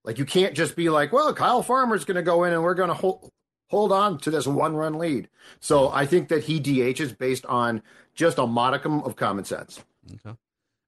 [0.04, 2.74] Like you can't just be like, well, Kyle Farmer's going to go in and we're
[2.74, 3.30] going to hold
[3.70, 5.30] hold on to this one run lead.
[5.60, 7.82] So I think that he DHs based on
[8.14, 9.84] just a modicum of common sense.
[10.12, 10.30] Okay.
[10.30, 10.38] All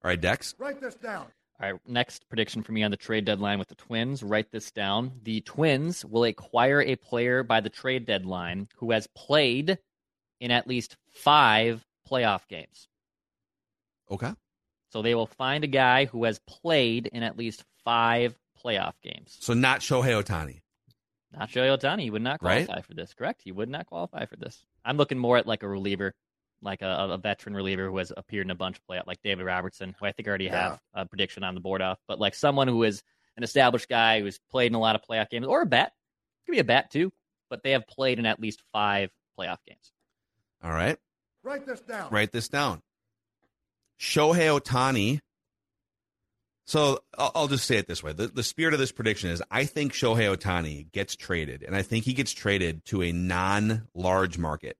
[0.03, 0.53] right, Dex.
[0.59, 1.25] Write this down.
[1.59, 4.21] All right, next prediction for me on the trade deadline with the Twins.
[4.21, 5.13] Write this down.
[5.23, 9.79] The Twins will acquire a player by the trade deadline who has played
[10.41, 12.89] in at least five playoff games.
[14.11, 14.31] Okay.
[14.91, 19.35] So they will find a guy who has played in at least five playoff games.
[19.39, 20.61] So not Shohei Ohtani.
[21.37, 22.01] Not Shohei Ohtani.
[22.03, 22.65] He would not Right?
[22.65, 23.41] qualify for this, correct?
[23.43, 24.63] He would not qualify for this.
[24.85, 26.13] I'm looking more at like a reliever,
[26.61, 29.43] like a, a veteran reliever who has appeared in a bunch of playoff, like David
[29.45, 32.35] Robertson, who I think I already have a prediction on the board off, but like
[32.35, 33.03] someone who is
[33.37, 35.91] an established guy who's played in a lot of playoff games, or a bat.
[36.45, 37.11] Could be a bat too,
[37.49, 39.91] but they have played in at least five playoff games.
[40.63, 40.97] All right.
[41.43, 42.09] Write this down.
[42.11, 42.81] Write this down.
[43.99, 45.19] Shohei Ohtani.
[46.67, 49.65] So I'll, just say it this way: the, the spirit of this prediction is, I
[49.65, 54.75] think Shohei Ohtani gets traded, and I think he gets traded to a non-large market.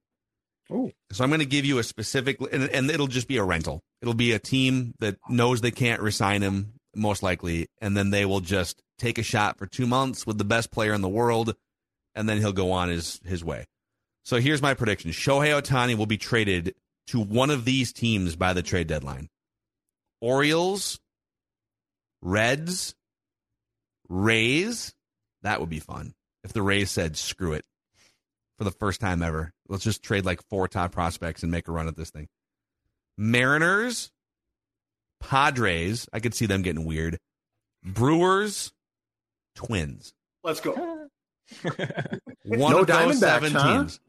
[0.71, 0.91] Ooh.
[1.11, 3.81] So I'm going to give you a specific, and, and it'll just be a rental.
[4.01, 8.25] It'll be a team that knows they can't resign him, most likely, and then they
[8.25, 11.55] will just take a shot for two months with the best player in the world,
[12.15, 13.65] and then he'll go on his his way.
[14.23, 16.73] So here's my prediction: Shohei Ohtani will be traded
[17.07, 19.29] to one of these teams by the trade deadline.
[20.21, 20.99] Orioles,
[22.21, 22.95] Reds,
[24.09, 24.93] Rays.
[25.43, 26.13] That would be fun
[26.43, 27.65] if the Rays said screw it
[28.57, 29.51] for the first time ever.
[29.67, 32.27] Let's just trade like four top prospects and make a run at this thing.
[33.17, 34.11] Mariners,
[35.19, 36.07] Padres.
[36.11, 37.19] I could see them getting weird.
[37.83, 38.71] Brewers,
[39.55, 40.13] Twins.
[40.43, 40.73] Let's go.
[42.43, 43.77] One No of those Diamondbacks, seven huh?
[43.77, 43.99] teams.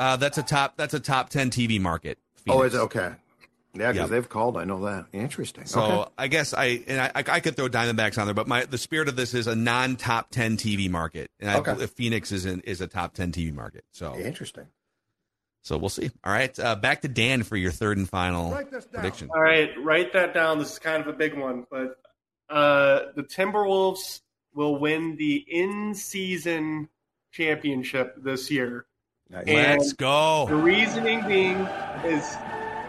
[0.00, 0.76] Uh, that's a top.
[0.78, 2.16] That's a top ten TV market.
[2.48, 2.68] Oh, Phoenix.
[2.74, 3.12] is it okay?
[3.74, 4.08] Yeah, because Yep.
[4.08, 4.56] they've called.
[4.56, 5.06] I know that.
[5.12, 5.66] Interesting.
[5.66, 6.10] So okay.
[6.16, 9.08] I guess I and I, I could throw Diamondbacks on there, but my the spirit
[9.08, 11.74] of this is a non top ten TV market, and I Okay.
[11.74, 13.84] believe Phoenix is in, is a top ten TV market.
[13.92, 14.68] So Interesting.
[15.60, 16.10] so we'll see.
[16.24, 18.50] All right, uh, back to Dan for your third and final
[18.92, 19.28] prediction.
[19.34, 20.58] All right, write that down.
[20.58, 21.98] This is kind of a big one, but
[22.48, 24.22] uh, the Timberwolves
[24.54, 26.88] will win the in-season
[27.32, 28.86] championship this year.
[29.30, 29.46] Nice.
[29.46, 30.46] Let's go.
[30.48, 31.56] The reasoning being
[32.04, 32.24] is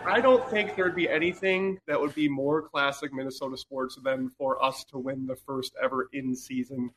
[0.08, 4.63] I don't think there'd be anything that would be more classic Minnesota sports than for
[4.63, 6.89] us to win the first ever in-season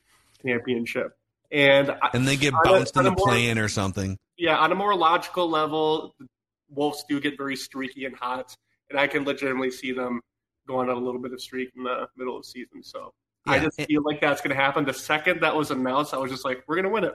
[0.45, 1.13] championship.
[1.53, 4.19] And And they get on a- bounced in the more- play-in or something.
[4.39, 6.27] yeah, on a more logical level, the
[6.71, 8.57] Wolves do get very streaky and hot,
[8.91, 10.21] and I can legitimately see them
[10.67, 12.83] going on a little bit of streak in the middle of the season.
[12.83, 13.13] So
[13.47, 13.65] I Yeah.
[13.65, 14.87] just feel like that's going to happen.
[14.87, 17.15] The second that was announced, I was just like, we're going to win it.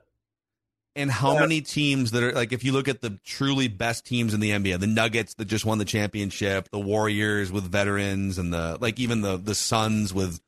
[1.00, 1.40] And how Yeah.
[1.42, 4.52] many teams that are like, if you look at the truly best teams in the
[4.52, 9.00] NBA, the Nuggets that just won the championship, the Warriors with veterans, and the like,
[9.00, 10.40] even the the Suns with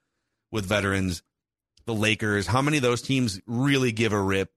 [0.51, 1.23] with veterans,
[1.85, 2.47] the Lakers.
[2.47, 4.51] How many of those teams really give a rip?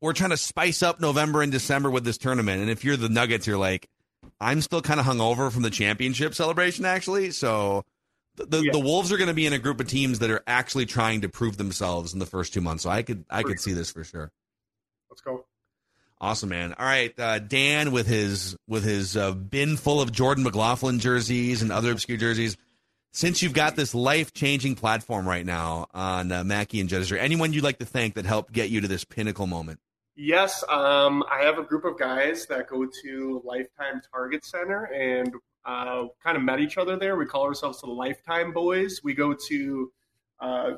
[0.00, 3.08] We're trying to spice up November and December with this tournament, and if you're the
[3.08, 3.88] Nuggets, you're like,
[4.40, 7.30] I'm still kind of hungover from the championship celebration, actually.
[7.32, 7.84] So.
[8.36, 8.70] The, Yeah.
[8.70, 11.22] the Wolves are going to be in a group of teams that are actually trying
[11.22, 12.84] to prove themselves in the first two months.
[12.84, 14.30] So I could I could see this for sure.
[15.10, 15.44] Let's go.
[16.20, 16.74] Awesome, man.
[16.76, 21.62] All right, uh, Dan with his with his uh, bin full of Jordan McLaughlin jerseys
[21.62, 22.56] and other obscure jerseys.
[23.12, 27.08] Since you've got this life changing platform right now on uh, Mackey and Judd, is
[27.08, 29.80] there anyone you'd like to thank that helped get you to this pinnacle moment?
[30.14, 35.32] Yes, um, I have a group of guys that go to Lifetime Target Center and
[35.64, 37.16] uh, kind of met each other there.
[37.16, 39.00] We call ourselves the Lifetime Boys.
[39.04, 39.92] We go to
[40.40, 40.70] uh,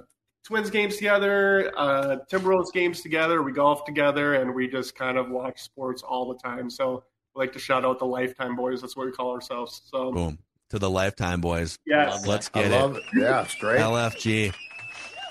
[0.44, 3.42] Twins games together, uh, Timberwolves games together.
[3.42, 6.70] We golf together, and we just kind of watch sports all the time.
[6.70, 8.81] So we like to shout out the Lifetime Boys.
[8.81, 9.83] That's what we call ourselves.
[9.87, 10.38] So Boom
[10.70, 11.79] to the Lifetime boys.
[11.87, 12.70] yes, Let's get it.
[12.70, 13.03] love it.
[13.14, 13.81] Yeah, it's great.
[13.81, 14.55] LFG.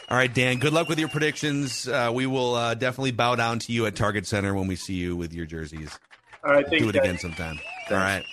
[0.10, 0.58] All right, Dan.
[0.60, 1.88] Good luck with your predictions.
[1.88, 4.96] Uh, we will uh, definitely bow down to you at Target Center when we see
[4.96, 5.98] you with your jerseys.
[6.44, 6.68] all right.
[6.68, 7.04] Thanks, do it guys.
[7.04, 7.60] again sometime.
[7.90, 8.24] All right.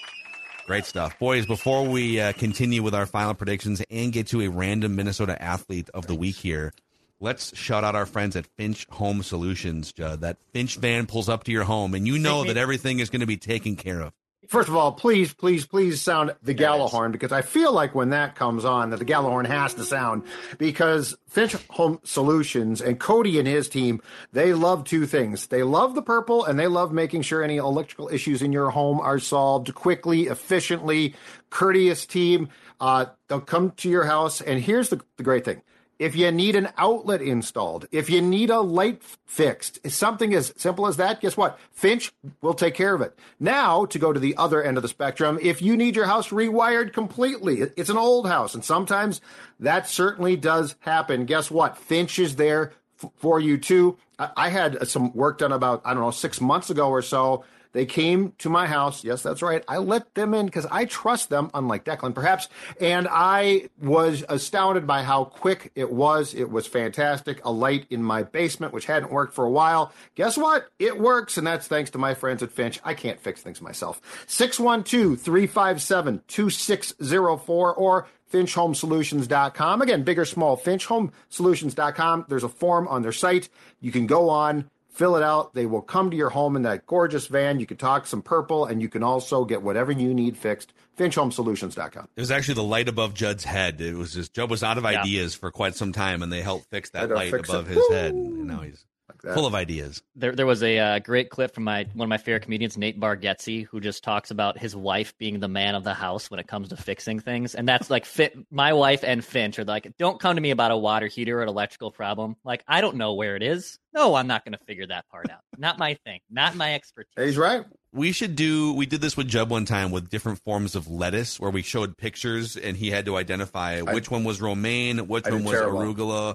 [0.67, 1.17] Great stuff.
[1.21, 5.41] Boys, before we uh, continue with our final predictions and get to a random Minnesota
[5.41, 6.73] athlete of the week here,
[7.21, 10.23] let's shout out our friends at Finch Home Solutions, Judd.
[10.23, 13.21] That Finch van pulls up to your home, and you know that everything is going
[13.21, 14.13] to be taken care of.
[14.49, 18.35] First of all, please, please, please sound the Gjallarhorn because I feel like when that
[18.35, 20.23] comes on, that the Gjallarhorn has to sound
[20.59, 24.01] because Finch Home Solutions and Cody and his team,
[24.33, 25.49] they love two things.
[25.49, 29.01] They love the purple and they love making sure any electrical issues in your home
[29.01, 31.15] are solved quickly, efficiently,
[31.51, 32.49] courteous team.
[32.81, 34.41] Uh, they'll come to your house.
[34.41, 35.63] And here's the, the great thing.
[35.99, 40.87] If you need an outlet installed, if you need a light fixed, something as simple
[40.87, 41.59] as that, guess what?
[41.73, 43.19] Finch will take care of it.
[43.41, 46.29] Now, to go to the other end of the spectrum, if you need your house
[46.29, 49.23] rewired completely, it's an old house, and sometimes
[49.59, 51.25] that certainly does happen.
[51.25, 51.79] Guess what?
[51.79, 53.97] Finch is there f- for you too.
[54.19, 57.45] I, I had some work done about, I don't know, six months ago or so.
[57.77, 59.05] They came to my house.
[59.05, 59.63] Yes, that's right.
[59.69, 62.49] I let them in because I trust them, unlike Declan, perhaps.
[62.81, 66.33] And I was astounded by how quick it was.
[66.33, 67.45] It was fantastic.
[67.45, 69.93] A light in my basement, which hadn't worked for a while.
[70.15, 70.69] Guess what?
[70.79, 71.37] It works.
[71.37, 72.81] And that's thanks to my friends at Finch.
[72.83, 74.01] I can't fix things myself.
[74.27, 79.83] 612 357 2604 or finchhomesolutions.com.
[79.83, 82.25] Again, big or small, finchhomesolutions.com.
[82.27, 83.51] There's a form on their site.
[83.81, 85.55] You can go on, fill it out.
[85.55, 87.61] They will come to your home in that gorgeous van.
[87.61, 90.73] You can talk some purple and you can also get whatever you need fixed.
[90.99, 92.09] finchhomesolutions.com.
[92.17, 93.81] It was actually the light above Judd's head.
[93.81, 95.03] It was just Judd was out of Yeah.
[95.03, 97.75] ideas for quite some time, and they helped fix that to light fix above it.
[97.75, 98.15] his head.
[98.15, 98.96] And now he's Like
[99.27, 99.35] that.
[99.35, 100.03] full of ideas.
[100.15, 102.99] There, there was a uh, great clip from my one of my favorite comedians, Nate
[102.99, 106.47] Bargatze, who just talks about his wife being the man of the house when it
[106.47, 108.37] comes to fixing things, and that's like fit.
[108.51, 111.43] My wife and Finch are like, don't come to me about a water heater or
[111.43, 112.37] an electrical problem.
[112.45, 113.79] Like, I don't know where it is.
[113.97, 115.41] No, I'm not going to figure that part out.
[115.59, 116.21] Not my thing.
[116.31, 117.13] Not my expertise.
[117.17, 117.65] He's right.
[117.93, 118.75] We should do.
[118.75, 121.97] We did this with Judd one time with different forms of lettuce, where we showed
[121.97, 125.79] pictures, and he had to identify which one was romaine, which I one was terrible.
[125.79, 126.35] arugula,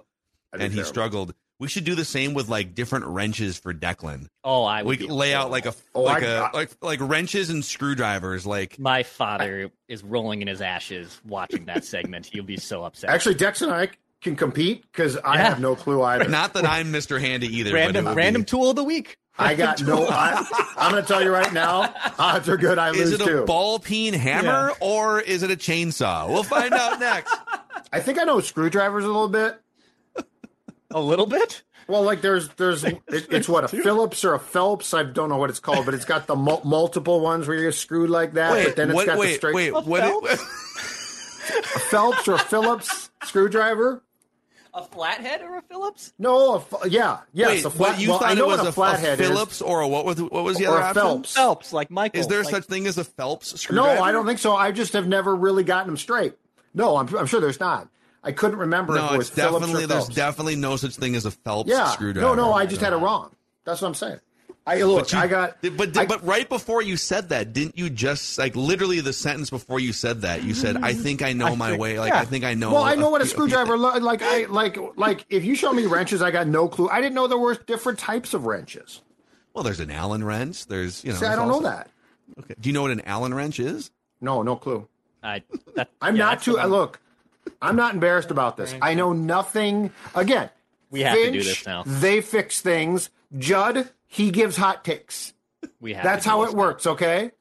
[0.53, 0.85] and he terrible.
[0.85, 1.35] struggled.
[1.61, 4.25] We should do the same with like different wrenches for Declan.
[4.43, 6.71] Oh, I We would be lay out like a Oh, like I- a I- like
[6.81, 8.45] like wrenches and screwdrivers.
[8.47, 12.25] Like My father is rolling in his ashes watching that segment.
[12.25, 13.11] He'll be so upset.
[13.11, 13.89] Actually, Dex and I
[14.21, 15.49] can compete because I Yeah.
[15.49, 16.27] have no clue either.
[16.27, 17.21] not that I'm Mr.
[17.21, 17.73] Handy either.
[17.73, 19.17] random but random be- tool of the week.
[19.37, 20.07] I got no.
[20.07, 20.45] I,
[20.77, 21.93] I'm going to tell you right now.
[22.19, 22.77] Odds are good.
[22.79, 23.45] I Is lose it a too.
[23.45, 26.27] ball peen hammer or is it a chainsaw?
[26.27, 27.33] We'll find out next.
[27.93, 29.59] I think I know screwdrivers a little bit.
[30.93, 31.63] A little bit.
[31.87, 34.93] Well, like there's there's it, it's what a Phillips or a Phelps.
[34.93, 37.71] I don't know what it's called, but it's got the mul- multiple ones where you're
[37.71, 38.53] screwed like that.
[38.53, 40.01] Wait, but then it's what, got the wait, straight wait, A what?
[40.01, 40.31] Phelps?
[41.75, 44.03] a Phelps or a Phillips screwdriver.
[44.73, 46.13] A flathead or a Phillips?
[46.17, 47.89] No, a, ph- yeah, yes, wait, a flat.
[47.89, 49.27] what you well, I thought know it was a, a flathead a is.
[49.29, 51.01] Phillips or a what was what was the Or other a option?
[51.01, 51.33] Phelps.
[51.35, 52.21] Phelps, like Michael.
[52.21, 53.95] Is there like, such thing as a Phelps screwdriver?
[53.95, 54.01] No.
[54.01, 54.55] I don't think so.
[54.55, 56.35] I just have never really gotten them straight.
[56.73, 57.89] No, I'm, I'm sure there's not.
[58.23, 60.15] I couldn't remember if No, it was it's definitely or there's Phelps.
[60.15, 62.27] definitely no such thing as a Phelps yeah, screwdriver.
[62.27, 63.35] no, no, I just had it wrong.
[63.65, 64.19] That's what I'm saying.
[64.67, 67.79] I look, But you- I got, But I- but right before you said that, didn't
[67.79, 70.43] you just like literally the sentence before you said that?
[70.43, 72.19] You said, "I think I know my way." Like yeah.
[72.19, 72.71] I think I know.
[72.73, 74.21] Well, I know what a few- screwdriver lo- like.
[74.21, 76.89] I like like if you show me wrenches, I got no clue.
[76.89, 79.01] I didn't know there were different types of wrenches.
[79.55, 80.67] Well, there's an Allen wrench.
[80.67, 81.17] There's you know.
[81.17, 81.89] See, I don't all know that.
[82.39, 82.53] Okay.
[82.59, 83.89] Do you know what an Allen wrench is?
[84.21, 84.87] No, no clue.
[85.23, 85.41] I,
[85.75, 86.51] that, I'm yeah, not that's too.
[86.53, 86.99] the one- Look,
[87.61, 88.73] I'm not embarrassed about this.
[88.81, 89.91] I know nothing.
[90.15, 90.49] Again,
[90.89, 91.83] We have to do this now.
[91.85, 93.09] They fix things.
[93.37, 95.33] Judd, he gives hot takes.
[95.79, 96.03] We have.
[96.03, 96.57] That's how it now.
[96.57, 96.85] works.
[96.87, 97.31] Okay.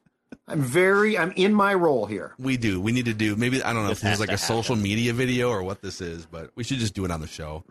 [0.47, 1.17] I'm very.
[1.17, 2.33] I'm in my role here.
[2.39, 2.79] We do.
[2.81, 4.39] We need to do maybe I don't know This if this is like to a
[4.39, 7.27] social media video or what this is, but we should just do it on the
[7.27, 7.63] show.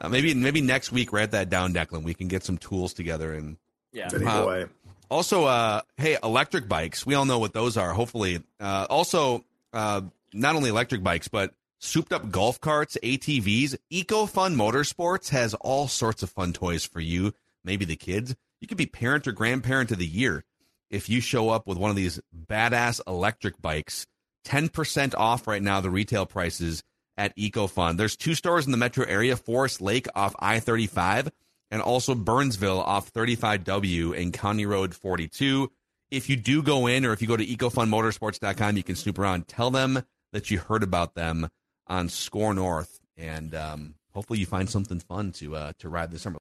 [0.00, 2.02] Uh, maybe maybe next week write that down, Declan.
[2.02, 3.56] We can get some tools together and
[3.92, 4.08] Yeah.
[4.08, 4.66] Uh,
[5.10, 7.04] Also, uh, hey, electric bikes.
[7.04, 7.92] We all know what those are.
[7.92, 13.76] Hopefully, uh, also uh, not only electric bikes, but souped up golf carts, ATVs.
[13.92, 17.32] EcoFun Motorsports has all sorts of fun toys for you.
[17.64, 18.34] Maybe the kids.
[18.60, 20.44] You could be parent or grandparent of the year
[20.90, 24.06] if you show up with one of these badass electric bikes.
[24.44, 25.80] Ten percent off right now.
[25.80, 26.82] The retail prices
[27.16, 27.96] at EcoFun.
[27.96, 31.30] There's two stores in the metro area: Forest Lake off I-35
[31.70, 35.72] and also Burnsville off 35W and County Road 42.
[36.10, 39.48] If you do go in or if you go to ecofunmotorsports.com, you can snoop around.
[39.48, 41.48] Tell them that you heard about them
[41.86, 46.22] on SKOR North, and um, hopefully you find something fun to uh, to ride this
[46.22, 46.38] summer.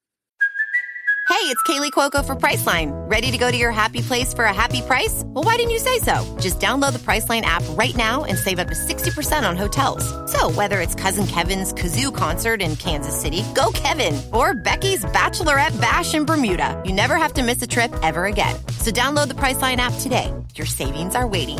[1.31, 2.91] Hey, it's Kaley Cuoco for Priceline.
[3.09, 5.23] Ready to go to your happy place for a happy price?
[5.25, 6.37] Well, why didn't you say so?
[6.41, 10.03] Just download the Priceline app right now and save up to 60% on hotels.
[10.29, 15.79] So, whether it's Cousin Kevin's Kazoo concert in Kansas City, go Kevin, or Becky's Bachelorette
[15.79, 18.55] Bash in Bermuda, you never have to miss a trip ever again.
[18.79, 20.31] So, download the Priceline app today.
[20.55, 21.59] Your savings are waiting.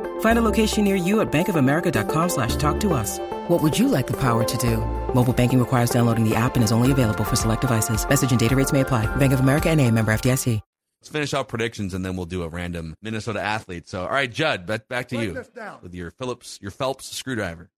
[0.21, 3.19] Find a location near you at bankofamerica.com slash talk to us.
[3.47, 4.77] What would you like the power to do?
[5.13, 8.07] Mobile banking requires downloading the app and is only available for select devices.
[8.07, 9.13] Message and data rates may apply.
[9.17, 10.59] Bank of America and a member FDIC.
[11.01, 13.89] Let's finish out predictions and then we'll do a random Minnesota athlete.
[13.89, 15.43] So, all right, Judd, back, back to you
[15.81, 17.71] with your Phillips, your Phelps screwdriver.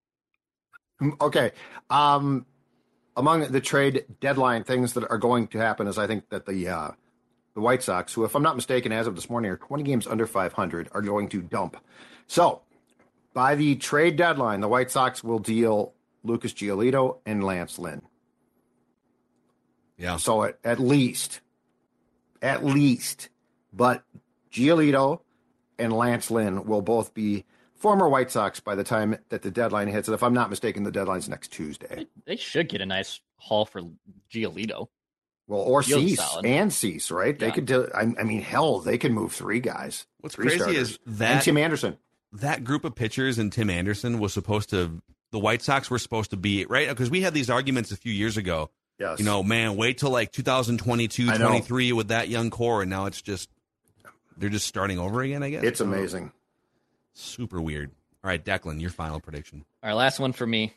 [1.21, 1.51] Okay.
[1.89, 2.45] Um,
[3.15, 6.67] among the trade deadline things that are going to happen is I think that the
[6.67, 6.91] uh,
[7.53, 10.06] the White Sox, who, if I'm not mistaken, as of this morning, are 20 games
[10.06, 11.77] under 500, are going to dump.
[12.27, 12.62] So,
[13.33, 18.01] by the trade deadline, the White Sox will deal Lucas Giolito and Lance Lynn.
[19.97, 20.17] Yeah.
[20.17, 21.41] So at, at least,
[22.41, 23.29] at least,
[23.71, 24.03] but
[24.51, 25.21] Giolito
[25.77, 29.88] and Lance Lynn will both be former White Sox by the time that the deadline
[29.88, 30.07] hits.
[30.07, 32.07] And if I'm not mistaken, the deadline's next Tuesday.
[32.25, 33.81] They should get a nice haul for
[34.31, 34.88] Giolito.
[35.47, 36.45] Well, or Gio's Cease solid.
[36.45, 37.38] and Cease, right?
[37.38, 37.89] They could do.
[37.93, 40.05] I, I mean, hell, they can move three guys.
[40.21, 40.77] What's three crazy starters.
[40.77, 41.97] is and that Tim Anderson.
[42.34, 46.32] That group of pitchers and Tim Anderson was supposed to the White Sox were supposed
[46.32, 48.70] to be right because we had these arguments a few years ago.
[48.99, 49.20] Yes.
[49.20, 53.22] You know, man, wait till like 2022, 23 with that young core, and now it's
[53.22, 53.49] just
[54.38, 55.43] they're just starting over again.
[55.43, 56.32] I guess it's amazing.
[57.14, 57.91] Super weird.
[58.24, 59.66] All right, Declan, your final prediction.
[59.84, 60.74] All right, last one for me.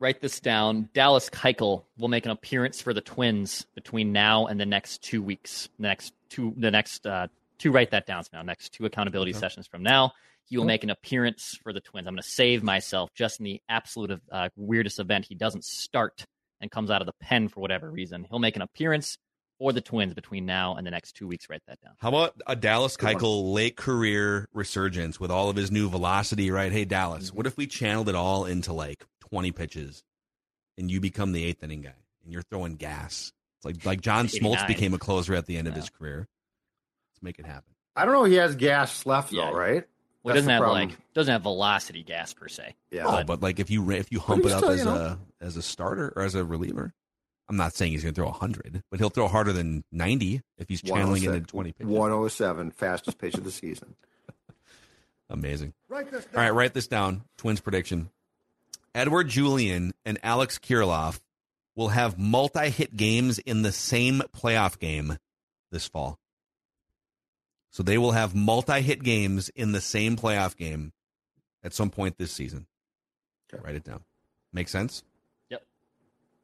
[0.00, 0.88] Write this down.
[0.94, 5.22] Dallas Keuchel will make an appearance for the Twins between now and the next two
[5.22, 5.68] weeks.
[5.78, 7.28] The next two, the next uh,
[7.62, 7.72] two.
[7.72, 8.42] Write that down now.
[8.42, 10.12] Next two accountability sessions from now,
[10.44, 12.06] he will make an appearance for the Twins.
[12.06, 16.26] I'm going to save myself just in the absolute uh, weirdest event he doesn't start
[16.60, 18.24] and comes out of the pen for whatever reason.
[18.28, 19.18] He'll make an appearance
[19.58, 21.46] for the Twins between now and the next two weeks.
[21.48, 21.92] Write that down.
[21.98, 26.50] How about a Dallas Keuchel late career resurgence with all of his new velocity?
[26.50, 26.72] Right?
[26.72, 27.36] Hey, Dallas, Mm-hmm.
[27.36, 30.02] what if we channeled it all into like 20 pitches,
[30.78, 31.94] and you become the eighth inning guy,
[32.24, 33.32] and you're throwing gas?
[33.58, 36.26] It's like like John Smoltz became a closer at the end of his career.
[37.22, 37.72] Let's make it happen.
[37.94, 38.24] I don't know.
[38.24, 39.50] He has gas left Yeah.
[39.50, 39.84] though, right?
[40.24, 40.88] Well, it doesn't have problem.
[40.88, 42.74] like doesn't have velocity gas per se.
[42.90, 43.04] Yeah.
[43.06, 45.18] Oh, but like if you if you hump it up still, as you know- a
[45.40, 46.92] as a starter or as a reliever,
[47.48, 50.68] I'm not saying he's going to throw 100, but he'll throw harder than 90 if
[50.68, 51.90] he's channeling into 20 pitches.
[51.90, 53.94] 107, fastest pitch of the season.
[55.30, 55.74] Amazing.
[55.90, 56.02] All
[56.34, 57.22] right, write this down.
[57.36, 58.10] Twins prediction.
[58.94, 61.20] Edouard Julien and Alex Kirilloff
[61.74, 65.16] will have multi-hit games in the same playoff game
[65.70, 66.18] this fall.
[67.72, 70.92] So they will have multi-hit games in the same playoff game
[71.64, 72.66] at some point this season.
[73.52, 73.60] Okay.
[73.64, 74.04] Write it down.
[74.52, 75.02] Make sense?
[75.50, 75.62] Yep.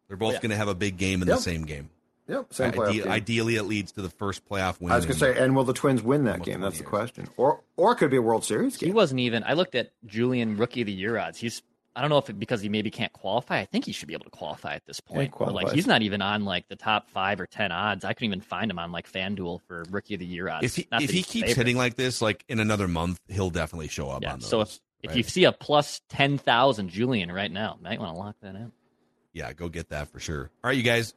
[0.09, 0.41] They're both Yeah.
[0.41, 1.37] going to have a big game in Yep.
[1.37, 1.91] the same game.
[2.29, 3.13] Yep, same playoff Ide- game.
[3.13, 4.93] Ideally, it leads to the first playoff win.
[4.93, 6.57] I was going to say, and will the Twins win that game?
[6.57, 6.89] 20 That's the years.
[6.91, 7.29] question.
[7.39, 8.89] Or or it could be a World Series game.
[8.89, 9.45] He wasn't even.
[9.45, 11.39] I looked at Julien Rookie of the Year odds.
[11.39, 11.63] He's.
[11.99, 13.59] I don't know if it, because he maybe can't qualify.
[13.59, 15.35] I think he should be able to qualify at this point.
[15.37, 18.05] But like he's not even on like the top five or ten odds.
[18.05, 20.65] I couldn't even find him on like FanDuel for Rookie of the Year odds.
[20.65, 21.57] if he, Not if he keeps favorite.
[21.57, 24.35] hitting like this, like in another month, he'll definitely show up yeah.
[24.35, 24.49] on those.
[24.49, 28.19] So if if you see a plus ten thousand Julien right now, might want to
[28.19, 28.71] lock that in.
[29.33, 30.51] yeah, go get that for sure.
[30.63, 31.15] All right, you guys,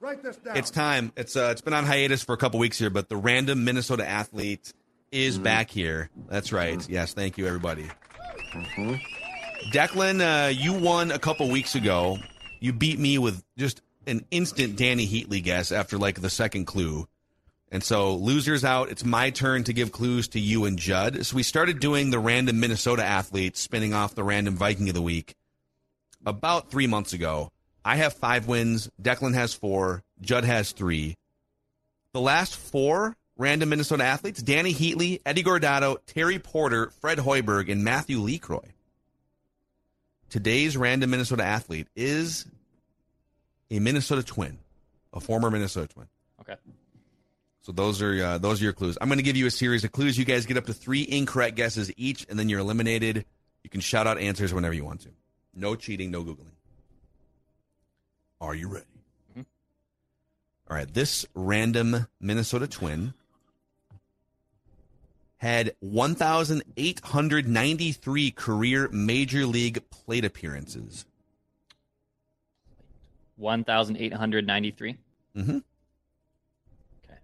[0.55, 1.13] it's time.
[1.15, 4.07] It's uh, it's been on hiatus for a couple weeks here, but the random Minnesota
[4.07, 4.73] athlete
[5.11, 5.43] is Mm-hmm.
[5.43, 6.09] back here.
[6.27, 6.83] That's right.
[6.89, 7.85] Yes, thank you, everybody.
[9.69, 12.17] Declan, uh, you won a couple weeks ago.
[12.59, 17.07] You beat me with just an instant Dany Heatley guess after like the second clue.
[17.71, 18.89] And so losers out.
[18.89, 21.25] It's my turn to give clues to you and Judd.
[21.25, 25.01] So we started doing the random Minnesota athlete spinning off the random Viking of the
[25.01, 25.35] week
[26.25, 27.51] about three months ago.
[27.85, 28.89] I have five wins.
[29.01, 30.03] Declan has four.
[30.19, 31.15] Judd has three.
[32.13, 37.83] The last four random Minnesota athletes Dany Heatley, Eddie Guardado, Terry Porter, Fred Hoiberg, and
[37.83, 38.67] Matthew LeCroy.
[40.31, 42.45] Today's random Minnesota athlete is
[43.69, 44.59] a Minnesota twin,
[45.13, 46.07] a former Minnesota twin.
[46.39, 46.55] Okay.
[47.63, 48.97] So those are uh, those are your clues.
[49.01, 50.17] I'm going to give you a series of clues.
[50.17, 53.25] You guys get up to three incorrect guesses each, and then you're eliminated.
[53.63, 55.09] You can shout out answers whenever you want to.
[55.53, 56.55] No cheating, no googling.
[58.39, 58.85] Are you ready?
[59.35, 60.91] All right.
[60.91, 63.13] This random Minnesota twin
[65.41, 71.05] had 1,893 career major league plate appearances.
[73.37, 74.97] One thousand eight hundred ninety three.
[75.35, 75.57] Mm-hmm.
[77.03, 77.17] Okay.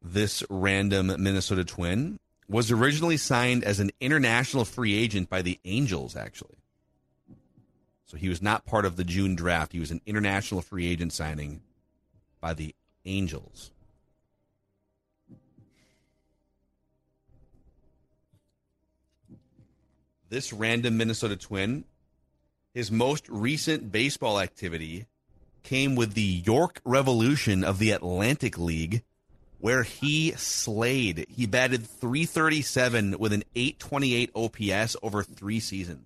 [0.00, 2.18] this random Minnesota twin
[2.48, 6.56] was originally signed as an international free agent by the Angels, actually.
[8.06, 9.72] So he was not part of the June draft.
[9.72, 11.60] He was an international free agent signing
[12.40, 12.74] by the
[13.04, 13.72] Angels.
[20.34, 21.84] This random Minnesota twin,
[22.72, 25.06] his most recent baseball activity
[25.62, 29.04] came with the York Revolution of the Atlantic League,
[29.60, 31.26] where he slayed.
[31.28, 36.04] He batted 337 with an 828 OPS over three seasons.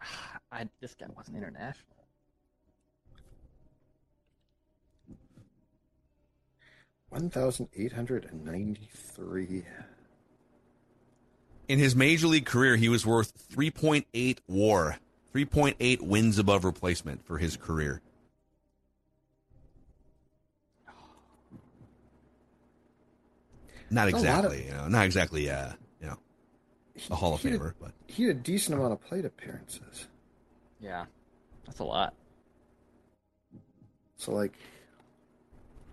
[0.50, 1.94] I, this guy wasn't international.
[7.10, 9.64] One thousand eight hundred and ninety-three.
[11.70, 14.98] In his major league career, he was worth 3.8 WAR,
[15.32, 18.02] 3.8 wins above replacement for his career.
[23.88, 26.18] Not A lot of- exactly, you know, not exactly, uh, you know,
[27.08, 30.08] a Hall of He had- Famer, but He had a decent amount of plate appearances.
[30.80, 31.06] Yeah,
[31.66, 32.14] that's a lot.
[34.16, 34.58] So like,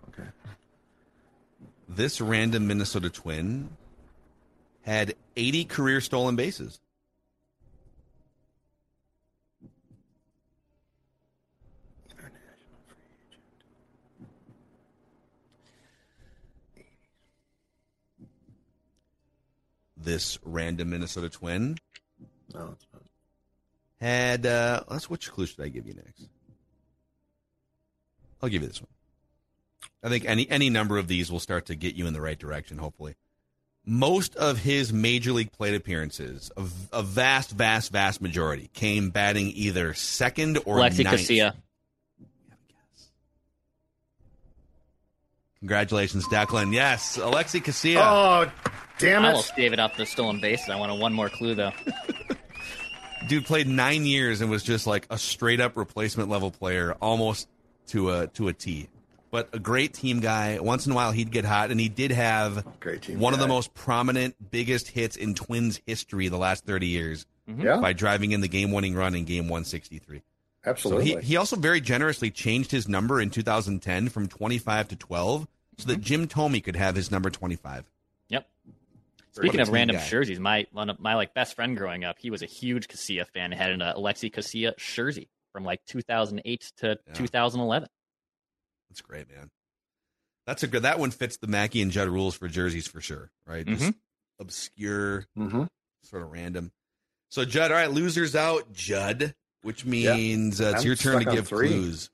[0.08, 0.26] okay,
[1.88, 3.76] this random Minnesota twin
[4.82, 6.80] had 80 career stolen bases.
[19.96, 21.76] This random Minnesota twin
[22.54, 22.76] no,
[24.00, 26.28] had uh let's which clue should I give you next?
[28.42, 28.88] I'll give you this one.
[30.02, 32.38] I think any any number of these will start to get you in the right
[32.38, 33.16] direction, hopefully.
[33.90, 39.50] Most of his major league plate appearances, a, a vast, vast, vast majority, came batting
[39.54, 41.20] either second or Alexi ninth.
[41.20, 41.54] Casilla.
[45.60, 46.74] Congratulations, Declan.
[46.74, 48.02] Yes, Alexi Casilla.
[48.02, 48.52] Oh,
[48.98, 49.26] damn it.
[49.26, 49.32] I it!
[49.32, 50.68] almost gave it up the stolen bases.
[50.68, 51.72] I wanted one more clue though.
[53.28, 57.48] Dude played nine years and was just like a straight up replacement level player almost
[57.88, 58.88] to a to a T.
[59.30, 60.58] But a great team guy.
[60.58, 63.40] Once in a while, he'd get hot, and he did have Great team one of
[63.40, 68.32] the most prominent, biggest hits in Twins history the last thirty years Yeah, by driving
[68.32, 70.22] in the game-winning run in Game One Sixty Three.
[70.64, 71.12] Absolutely.
[71.12, 75.48] So he, he also very generously changed his number in 2010 from 25 to 12
[75.78, 77.84] so that Jim Thome could have his number 25.
[78.28, 78.46] Yep.
[79.30, 80.04] Speaking of random guy.
[80.06, 83.26] jerseys, my one of my like best friend growing up, he was a huge Casilla
[83.26, 83.52] fan.
[83.52, 87.12] Had an uh, Alexi Casilla jersey from like 2008 to Yeah.
[87.14, 87.88] 2011.
[88.90, 89.50] That's great, man.
[90.46, 90.82] That's a good.
[90.82, 93.66] That one fits the Mackey and Judd rules for jerseys for sure, right?
[93.66, 93.94] Just Mhm.
[94.40, 95.64] obscure, hmm
[96.02, 96.72] sort of random.
[97.28, 100.14] So Judd, all right, losers out, Judd, which Yeah.
[100.14, 101.68] means uh, it's I'm your turn to give three.
[101.68, 102.10] clues.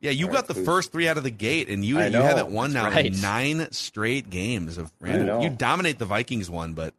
[0.00, 0.64] Yeah, you All got right, the clues.
[0.66, 3.04] first three out of the gate, and you you haven't won now right.
[3.14, 5.42] in nine straight games of random.
[5.42, 6.94] You dominate the Vikings one, but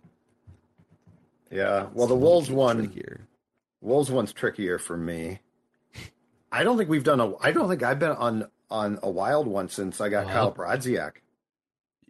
[1.49, 1.87] Yeah.
[1.93, 3.27] Well, the Wolves one, here.
[3.81, 5.39] Wolves one's trickier for me.
[6.51, 7.35] I don't think we've done a.
[7.39, 10.31] I don't think I've been on on a wild one since I got Wow.
[10.31, 11.13] Kyle Brodziak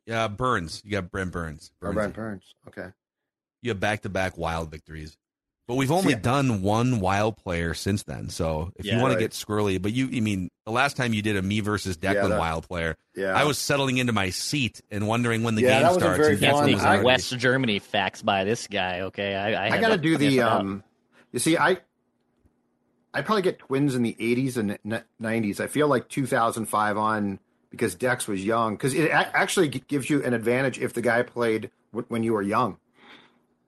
[0.06, 0.82] Yeah, Burns.
[0.86, 1.72] You got Brent Burns.
[1.82, 1.94] or Burnsy.
[1.96, 2.44] Brent Burns.
[2.68, 2.88] Okay.
[3.62, 5.18] You have back to back wild victories.
[5.68, 8.30] But we've only See, done one wild player since then.
[8.30, 9.14] So if you want Right.
[9.14, 11.98] to get squirrely, but you, I mean, the last time you did a me versus
[11.98, 13.34] Declan Yeah, that- wild player, Yeah.
[13.34, 16.18] I was settling into my seat and wondering when the Yeah, game that starts.
[16.18, 16.64] very and Can't fun.
[16.66, 19.02] sneak Declan I- West Germany facts by this guy.
[19.02, 20.26] Okay, I I, I got to to do the.
[20.30, 20.60] guess it out.
[20.62, 20.84] um
[21.32, 21.78] You see, I
[23.14, 24.78] I probably get twins in the '80s and
[25.22, 25.60] '90s.
[25.60, 27.40] I feel like 2005 on
[27.70, 31.22] because Dex was young because it a- actually gives you an advantage if the guy
[31.24, 32.78] played w- when you were young.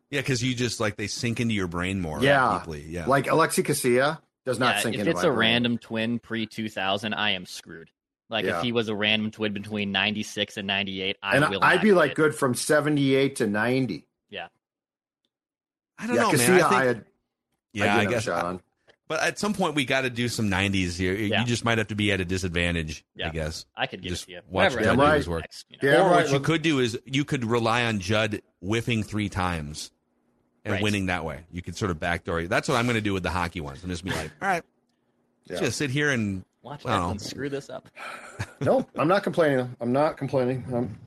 [0.09, 2.59] Yeah, because you just like they sink into your brain more Yeah.
[2.59, 2.85] deeply.
[2.87, 3.05] Yeah.
[3.07, 5.39] Like Alexi Casilla does not Yeah, sink if into it's my a brain.
[5.51, 7.89] random twin pre 2000, I am screwed.
[8.29, 8.57] Like Yeah.
[8.57, 11.63] if he was a random twin between 96 and 98, I and will.
[11.63, 12.15] I'd not be like it.
[12.15, 14.05] good from 78 to 90.
[14.29, 14.47] Yeah,
[15.97, 16.37] I don't yeah, know, man.
[16.37, 17.05] Casilla, I think, I had,
[17.73, 18.23] yeah, I, did I have a guess.
[18.23, 18.61] shot on.
[19.13, 21.13] But at some point, we got to do some '90s here.
[21.13, 21.41] Yeah.
[21.41, 23.65] You just might have to be at a disadvantage, I guess.
[23.77, 24.37] I could give Just it to you.
[24.49, 24.79] watch Whatever.
[24.83, 25.41] Judd I do do his work.
[25.41, 25.89] next, you know.
[25.93, 26.23] Yeah, or right.
[26.25, 29.91] what you could do is you could rely on Judd whiffing three times
[30.65, 30.81] and Right.
[30.81, 31.41] winning that way.
[31.51, 32.39] You could sort of backdoor.
[32.41, 32.49] it.
[32.49, 33.83] That's what I'm going to do with the hockey ones.
[33.83, 34.63] I'm just be like, all right,
[35.45, 35.59] Yeah.
[35.59, 37.89] just sit here and Watch I don't Declan screw this up.
[38.61, 39.75] No, I'm not complaining.
[39.79, 40.63] I'm not complaining.
[40.73, 40.97] I'm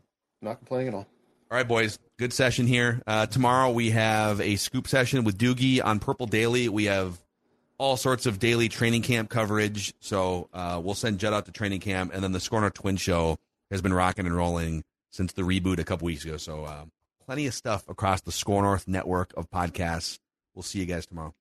[0.43, 1.07] not complaining at all.
[1.51, 1.99] All right, boys.
[2.19, 3.03] Good session here.
[3.07, 6.69] Uh, tomorrow we have a scoop session with Doogie on Purple Daily.
[6.69, 7.19] We have
[7.79, 9.95] all sorts of daily training camp coverage.
[10.01, 13.39] So uh, we'll send Judd out to training camp, and then the Scorner Twin Show
[13.71, 16.37] has been rocking and rolling since the reboot a couple weeks ago.
[16.37, 16.85] So uh,
[17.25, 20.19] plenty of stuff across the SKOR North network of podcasts.
[20.55, 21.35] We'll see you guys tomorrow.